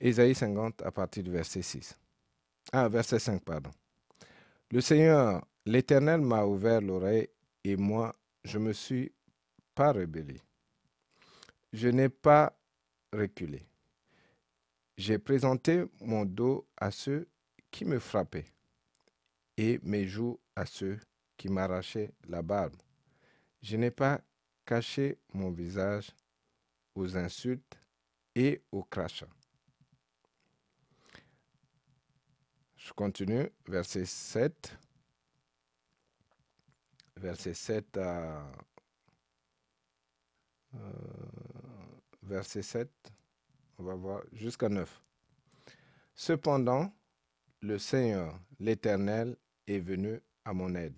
Ésaïe 0.00 0.34
50, 0.34 0.82
à 0.82 0.90
partir 0.92 1.24
du 1.24 1.30
verset 1.30 1.62
6. 1.62 1.98
Ah, 2.72 2.88
verset 2.88 3.18
5, 3.18 3.42
pardon. 3.42 3.70
Le 4.70 4.80
Seigneur, 4.80 5.44
l'Éternel 5.66 6.20
m'a 6.20 6.44
ouvert 6.44 6.80
l'oreille 6.80 7.28
et 7.64 7.76
moi, 7.76 8.14
je 8.44 8.58
me 8.58 8.72
suis 8.72 9.12
pas 9.74 9.92
rebellé. 9.92 10.40
Je 11.72 11.88
n'ai 11.88 12.08
pas 12.08 12.56
reculé. 13.12 13.62
J'ai 14.96 15.18
présenté 15.18 15.84
mon 16.00 16.24
dos 16.24 16.66
à 16.76 16.90
ceux 16.90 17.28
qui 17.70 17.84
me 17.84 17.98
frappaient 17.98 18.52
et 19.56 19.80
mes 19.82 20.06
joues 20.06 20.38
à 20.54 20.66
ceux 20.66 20.98
qui 21.36 21.48
m'arrachaient 21.48 22.12
la 22.28 22.42
barbe. 22.42 22.76
Je 23.62 23.76
n'ai 23.76 23.90
pas 23.90 24.20
caché 24.64 25.18
mon 25.32 25.50
visage 25.50 26.10
aux 26.94 27.16
insultes 27.16 27.78
et 28.34 28.62
aux 28.70 28.82
crachats. 28.82 29.28
Je 32.76 32.92
continue, 32.92 33.48
verset 33.66 34.04
7. 34.04 34.76
Verset 37.22 37.54
7 37.54 37.98
à... 37.98 38.44
Euh, 40.74 40.78
verset 42.24 42.62
7, 42.62 42.90
on 43.78 43.84
va 43.84 43.94
voir 43.94 44.22
jusqu'à 44.32 44.68
9. 44.68 45.00
Cependant, 46.16 46.92
le 47.60 47.78
Seigneur, 47.78 48.36
l'Éternel, 48.58 49.36
est 49.68 49.78
venu 49.78 50.20
à 50.44 50.52
mon 50.52 50.74
aide. 50.74 50.96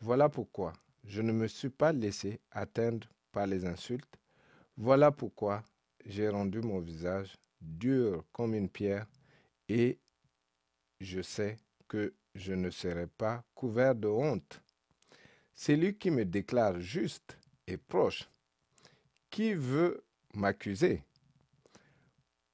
Voilà 0.00 0.30
pourquoi 0.30 0.72
je 1.04 1.20
ne 1.20 1.32
me 1.32 1.46
suis 1.48 1.68
pas 1.68 1.92
laissé 1.92 2.40
atteindre 2.50 3.06
par 3.30 3.46
les 3.46 3.66
insultes. 3.66 4.18
Voilà 4.78 5.12
pourquoi 5.12 5.62
j'ai 6.06 6.30
rendu 6.30 6.62
mon 6.62 6.80
visage 6.80 7.36
dur 7.60 8.24
comme 8.32 8.54
une 8.54 8.70
pierre 8.70 9.06
et 9.68 9.98
je 10.98 11.20
sais 11.20 11.58
que 11.88 12.14
je 12.34 12.54
ne 12.54 12.70
serai 12.70 13.06
pas 13.06 13.44
couvert 13.54 13.94
de 13.94 14.08
honte. 14.08 14.62
Celui 15.54 15.96
qui 15.96 16.10
me 16.10 16.24
déclare 16.24 16.80
juste 16.80 17.36
et 17.66 17.76
proche. 17.76 18.28
Qui 19.30 19.54
veut 19.54 20.02
m'accuser? 20.34 21.02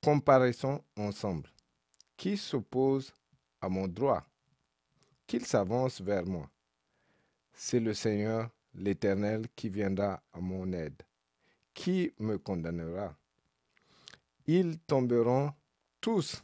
Comparaissons 0.03 0.83
ensemble. 0.97 1.51
Qui 2.17 2.37
s'oppose 2.37 3.13
à 3.61 3.69
mon 3.69 3.89
droit? 3.89 4.25
Qu'il 5.27 5.45
s'avance 5.45 6.01
vers 6.01 6.25
moi. 6.27 6.49
C'est 7.53 7.81
le 7.81 7.95
Seigneur, 7.95 8.51
l'Éternel, 8.75 9.47
qui 9.57 9.69
viendra 9.69 10.23
à 10.33 10.41
mon 10.41 10.73
aide. 10.73 11.03
Qui 11.75 12.13
me 12.19 12.39
condamnera? 12.39 13.17
Ils 14.47 14.79
tomberont 14.81 15.53
tous 16.01 16.43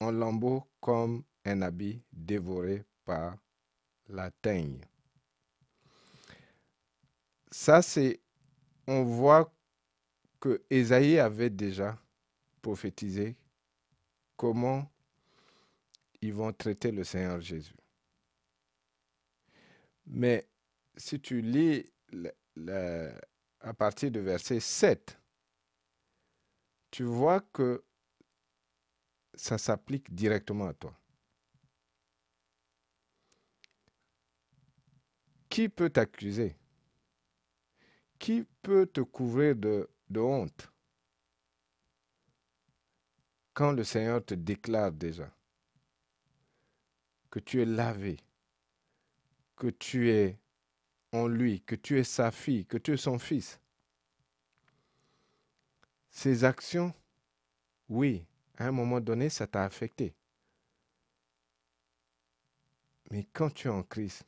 en 0.00 0.10
lambeaux 0.10 0.64
comme 0.80 1.22
un 1.44 1.62
habit 1.62 2.02
dévoré 2.12 2.84
par 3.04 3.36
la 4.08 4.30
teigne. 4.30 4.80
Ça, 7.52 7.82
c'est, 7.82 8.18
on 8.86 9.04
voit 9.04 9.54
que 10.40 10.64
Esaïe 10.70 11.18
avait 11.18 11.50
déjà 11.50 12.02
prophétisé 12.62 13.36
comment 14.38 14.90
ils 16.22 16.32
vont 16.32 16.50
traiter 16.54 16.90
le 16.90 17.04
Seigneur 17.04 17.42
Jésus. 17.42 17.76
Mais 20.06 20.48
si 20.96 21.20
tu 21.20 21.42
lis 21.42 21.92
à 23.60 23.74
partir 23.74 24.10
du 24.10 24.20
verset 24.20 24.58
7, 24.58 25.18
tu 26.90 27.04
vois 27.04 27.40
que 27.40 27.84
ça 29.34 29.58
s'applique 29.58 30.14
directement 30.14 30.68
à 30.68 30.74
toi. 30.74 30.98
Qui 35.50 35.68
peut 35.68 35.90
t'accuser? 35.90 36.56
Qui 38.22 38.46
peut 38.62 38.86
te 38.86 39.00
couvrir 39.00 39.56
de, 39.56 39.88
honte 40.14 40.72
quand 43.52 43.72
le 43.72 43.82
Seigneur 43.82 44.24
te 44.24 44.34
déclare 44.34 44.92
déjà 44.92 45.28
que 47.30 47.40
tu 47.40 47.60
es 47.60 47.64
lavé, 47.64 48.20
que 49.56 49.66
tu 49.66 50.08
es 50.10 50.38
en 51.10 51.26
lui, 51.26 51.62
que 51.62 51.74
tu 51.74 51.98
es 51.98 52.04
sa 52.04 52.30
fille, 52.30 52.64
que 52.64 52.78
tu 52.78 52.92
es 52.92 52.96
son 52.96 53.18
fils? 53.18 53.58
Ces 56.08 56.44
actions, 56.44 56.94
oui, 57.88 58.24
à 58.56 58.68
un 58.68 58.70
moment 58.70 59.00
donné, 59.00 59.30
ça 59.30 59.48
t'a 59.48 59.64
affecté. 59.64 60.14
Mais 63.10 63.26
quand 63.32 63.52
tu 63.52 63.66
es 63.66 63.70
en 63.72 63.82
Christ, 63.82 64.24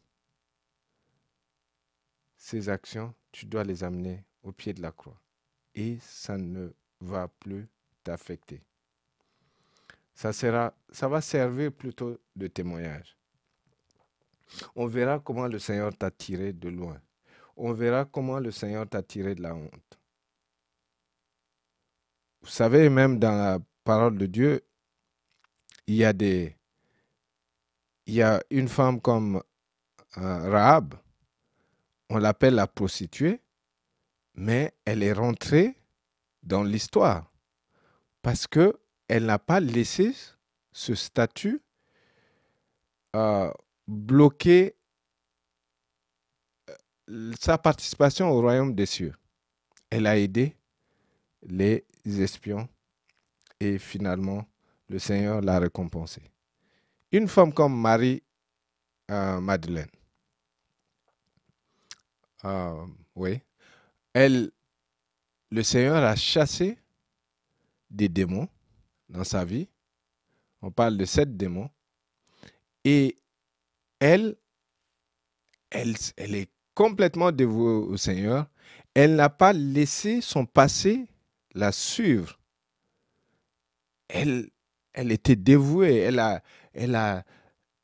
ces 2.44 2.68
actions, 2.68 3.14
tu 3.32 3.46
dois 3.46 3.64
les 3.64 3.82
amener 3.82 4.22
au 4.42 4.52
pied 4.52 4.74
de 4.74 4.82
la 4.82 4.92
croix. 4.92 5.18
Et 5.74 5.96
ça 6.02 6.36
ne 6.36 6.68
va 7.00 7.26
plus 7.26 7.66
t'affecter. 8.02 8.60
Ça, 10.12 10.30
sera, 10.34 10.74
ça 10.92 11.08
va 11.08 11.22
servir 11.22 11.72
plutôt 11.72 12.20
de 12.36 12.46
témoignage. 12.46 13.16
On 14.76 14.86
verra 14.86 15.18
comment 15.20 15.46
le 15.46 15.58
Seigneur 15.58 15.96
t'a 15.96 16.10
tiré 16.10 16.52
de 16.52 16.68
loin. 16.68 17.00
On 17.56 17.72
verra 17.72 18.04
comment 18.04 18.38
le 18.38 18.50
Seigneur 18.50 18.86
t'a 18.86 19.02
tiré 19.02 19.34
de 19.34 19.40
la 19.40 19.54
honte. 19.54 19.98
Vous 22.42 22.50
savez, 22.50 22.90
même 22.90 23.18
dans 23.18 23.32
la 23.32 23.58
parole 23.84 24.18
de 24.18 24.26
Dieu, 24.26 24.62
il 25.86 25.94
y 25.94 26.04
a 26.04 26.12
des, 26.12 26.54
il 28.04 28.12
y 28.12 28.22
a 28.22 28.42
une 28.50 28.68
femme 28.68 29.00
comme 29.00 29.42
euh, 30.18 30.50
Rahab, 30.50 30.94
on 32.10 32.18
l'appelle 32.18 32.54
la 32.54 32.66
prostituée, 32.66 33.40
mais 34.34 34.74
elle 34.84 35.02
est 35.02 35.12
rentrée 35.12 35.76
dans 36.42 36.62
l'histoire 36.62 37.32
parce 38.22 38.46
que 38.46 38.78
elle 39.08 39.26
n'a 39.26 39.38
pas 39.38 39.60
laissé 39.60 40.14
ce 40.72 40.94
statut 40.94 41.62
euh, 43.14 43.52
bloquer 43.86 44.74
euh, 46.70 47.32
sa 47.38 47.58
participation 47.58 48.30
au 48.30 48.40
royaume 48.40 48.74
des 48.74 48.86
cieux. 48.86 49.14
Elle 49.90 50.06
a 50.06 50.18
aidé 50.18 50.56
les 51.42 51.84
espions 52.04 52.68
et 53.60 53.78
finalement 53.78 54.46
le 54.88 54.98
Seigneur 54.98 55.40
l'a 55.40 55.58
récompensée. 55.58 56.22
Une 57.12 57.28
femme 57.28 57.52
comme 57.52 57.78
Marie 57.78 58.22
euh, 59.10 59.40
Madeleine, 59.40 59.90
euh, 62.44 62.86
oui, 63.14 63.40
elle, 64.12 64.50
le 65.50 65.62
Seigneur 65.62 66.02
a 66.02 66.16
chassé 66.16 66.78
des 67.90 68.08
démons 68.08 68.48
dans 69.08 69.24
sa 69.24 69.44
vie. 69.44 69.68
On 70.62 70.70
parle 70.70 70.96
de 70.96 71.04
sept 71.04 71.36
démons. 71.36 71.70
Et 72.84 73.16
elle, 73.98 74.36
elle, 75.70 75.94
est 76.34 76.50
complètement 76.74 77.32
dévouée 77.32 77.86
au 77.86 77.96
Seigneur. 77.96 78.48
Elle 78.94 79.16
n'a 79.16 79.30
pas 79.30 79.52
laissé 79.52 80.20
son 80.20 80.46
passé 80.46 81.06
la 81.54 81.72
suivre. 81.72 82.38
Elle, 84.08 84.50
était 84.94 85.36
dévouée. 85.36 85.96
Elle 85.96 86.18
a, 86.18 86.42
elle 86.72 86.94
a 86.94 87.24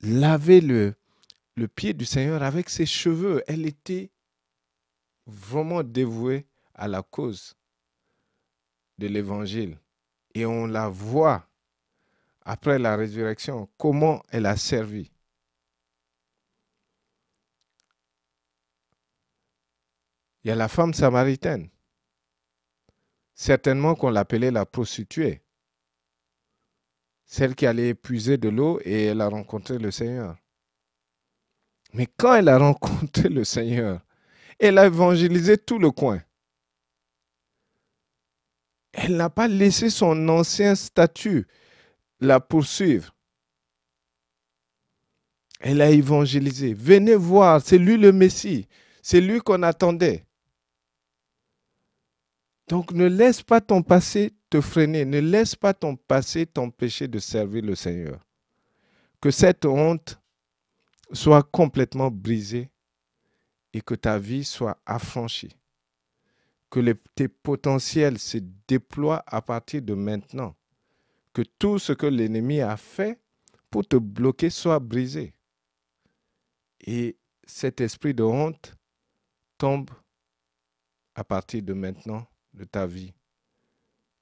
lavé 0.00 0.60
le, 0.60 0.94
le 1.56 1.68
pied 1.68 1.92
du 1.94 2.04
Seigneur 2.04 2.42
avec 2.42 2.68
ses 2.68 2.86
cheveux. 2.86 3.42
Elle 3.46 3.66
était 3.66 4.10
vraiment 5.30 5.82
dévouée 5.82 6.46
à 6.74 6.88
la 6.88 7.02
cause 7.02 7.54
de 8.98 9.06
l'évangile. 9.06 9.78
Et 10.34 10.46
on 10.46 10.66
la 10.66 10.88
voit 10.88 11.46
après 12.42 12.78
la 12.78 12.96
résurrection, 12.96 13.68
comment 13.76 14.22
elle 14.30 14.46
a 14.46 14.56
servi. 14.56 15.10
Il 20.42 20.48
y 20.48 20.50
a 20.50 20.56
la 20.56 20.68
femme 20.68 20.94
samaritaine. 20.94 21.68
Certainement 23.34 23.94
qu'on 23.94 24.10
l'appelait 24.10 24.50
la 24.50 24.66
prostituée. 24.66 25.42
Celle 27.24 27.54
qui 27.54 27.66
allait 27.66 27.90
épuiser 27.90 28.38
de 28.38 28.48
l'eau 28.48 28.80
et 28.84 29.04
elle 29.04 29.20
a 29.20 29.28
rencontré 29.28 29.78
le 29.78 29.90
Seigneur. 29.90 30.36
Mais 31.92 32.06
quand 32.16 32.34
elle 32.34 32.48
a 32.48 32.58
rencontré 32.72 33.28
le 33.28 33.44
Seigneur, 33.44 34.00
elle 34.60 34.78
a 34.78 34.86
évangélisé 34.86 35.56
tout 35.56 35.78
le 35.78 35.90
coin. 35.90 36.22
Elle 38.92 39.16
n'a 39.16 39.30
pas 39.30 39.48
laissé 39.48 39.88
son 39.88 40.28
ancien 40.28 40.74
statut 40.74 41.46
la 42.20 42.40
poursuivre. 42.40 43.14
Elle 45.60 45.80
a 45.80 45.90
évangélisé. 45.90 46.74
Venez 46.74 47.14
voir, 47.14 47.62
c'est 47.62 47.78
lui 47.78 47.96
le 47.96 48.12
Messie. 48.12 48.68
C'est 49.02 49.20
lui 49.20 49.40
qu'on 49.40 49.62
attendait. 49.62 50.26
Donc 52.68 52.92
ne 52.92 53.06
laisse 53.06 53.42
pas 53.42 53.60
ton 53.60 53.82
passé 53.82 54.32
te 54.50 54.60
freiner, 54.60 55.04
ne 55.04 55.18
laisse 55.20 55.56
pas 55.56 55.74
ton 55.74 55.96
passé 55.96 56.46
t'empêcher 56.46 57.08
de 57.08 57.18
servir 57.18 57.62
le 57.62 57.74
Seigneur. 57.74 58.20
Que 59.20 59.30
cette 59.30 59.64
honte 59.64 60.20
soit 61.12 61.42
complètement 61.42 62.10
brisée 62.10 62.70
et 63.72 63.80
que 63.80 63.94
ta 63.94 64.18
vie 64.18 64.44
soit 64.44 64.80
affranchie. 64.86 65.56
Que 66.70 66.92
tes 67.14 67.28
potentiels 67.28 68.18
se 68.18 68.38
déploient 68.68 69.24
à 69.26 69.42
partir 69.42 69.82
de 69.82 69.94
maintenant. 69.94 70.54
Que 71.32 71.42
tout 71.42 71.78
ce 71.78 71.92
que 71.92 72.06
l'ennemi 72.06 72.60
a 72.60 72.76
fait 72.76 73.20
pour 73.70 73.86
te 73.86 73.96
bloquer 73.96 74.50
soit 74.50 74.78
brisé. 74.78 75.32
Et 76.80 77.16
cet 77.44 77.80
esprit 77.80 78.14
de 78.14 78.22
honte 78.22 78.74
tombe 79.58 79.90
à 81.14 81.24
partir 81.24 81.62
de 81.62 81.72
maintenant 81.72 82.26
de 82.54 82.64
ta 82.64 82.86
vie, 82.86 83.12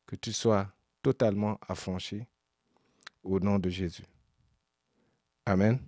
que 0.07 0.16
tu 0.16 0.32
sois 0.32 0.70
totalement 1.03 1.59
affranchi 1.68 2.24
au 3.22 3.38
nom 3.40 3.59
de 3.59 3.70
Jésus. 3.70 4.05
Amen. 5.46 5.78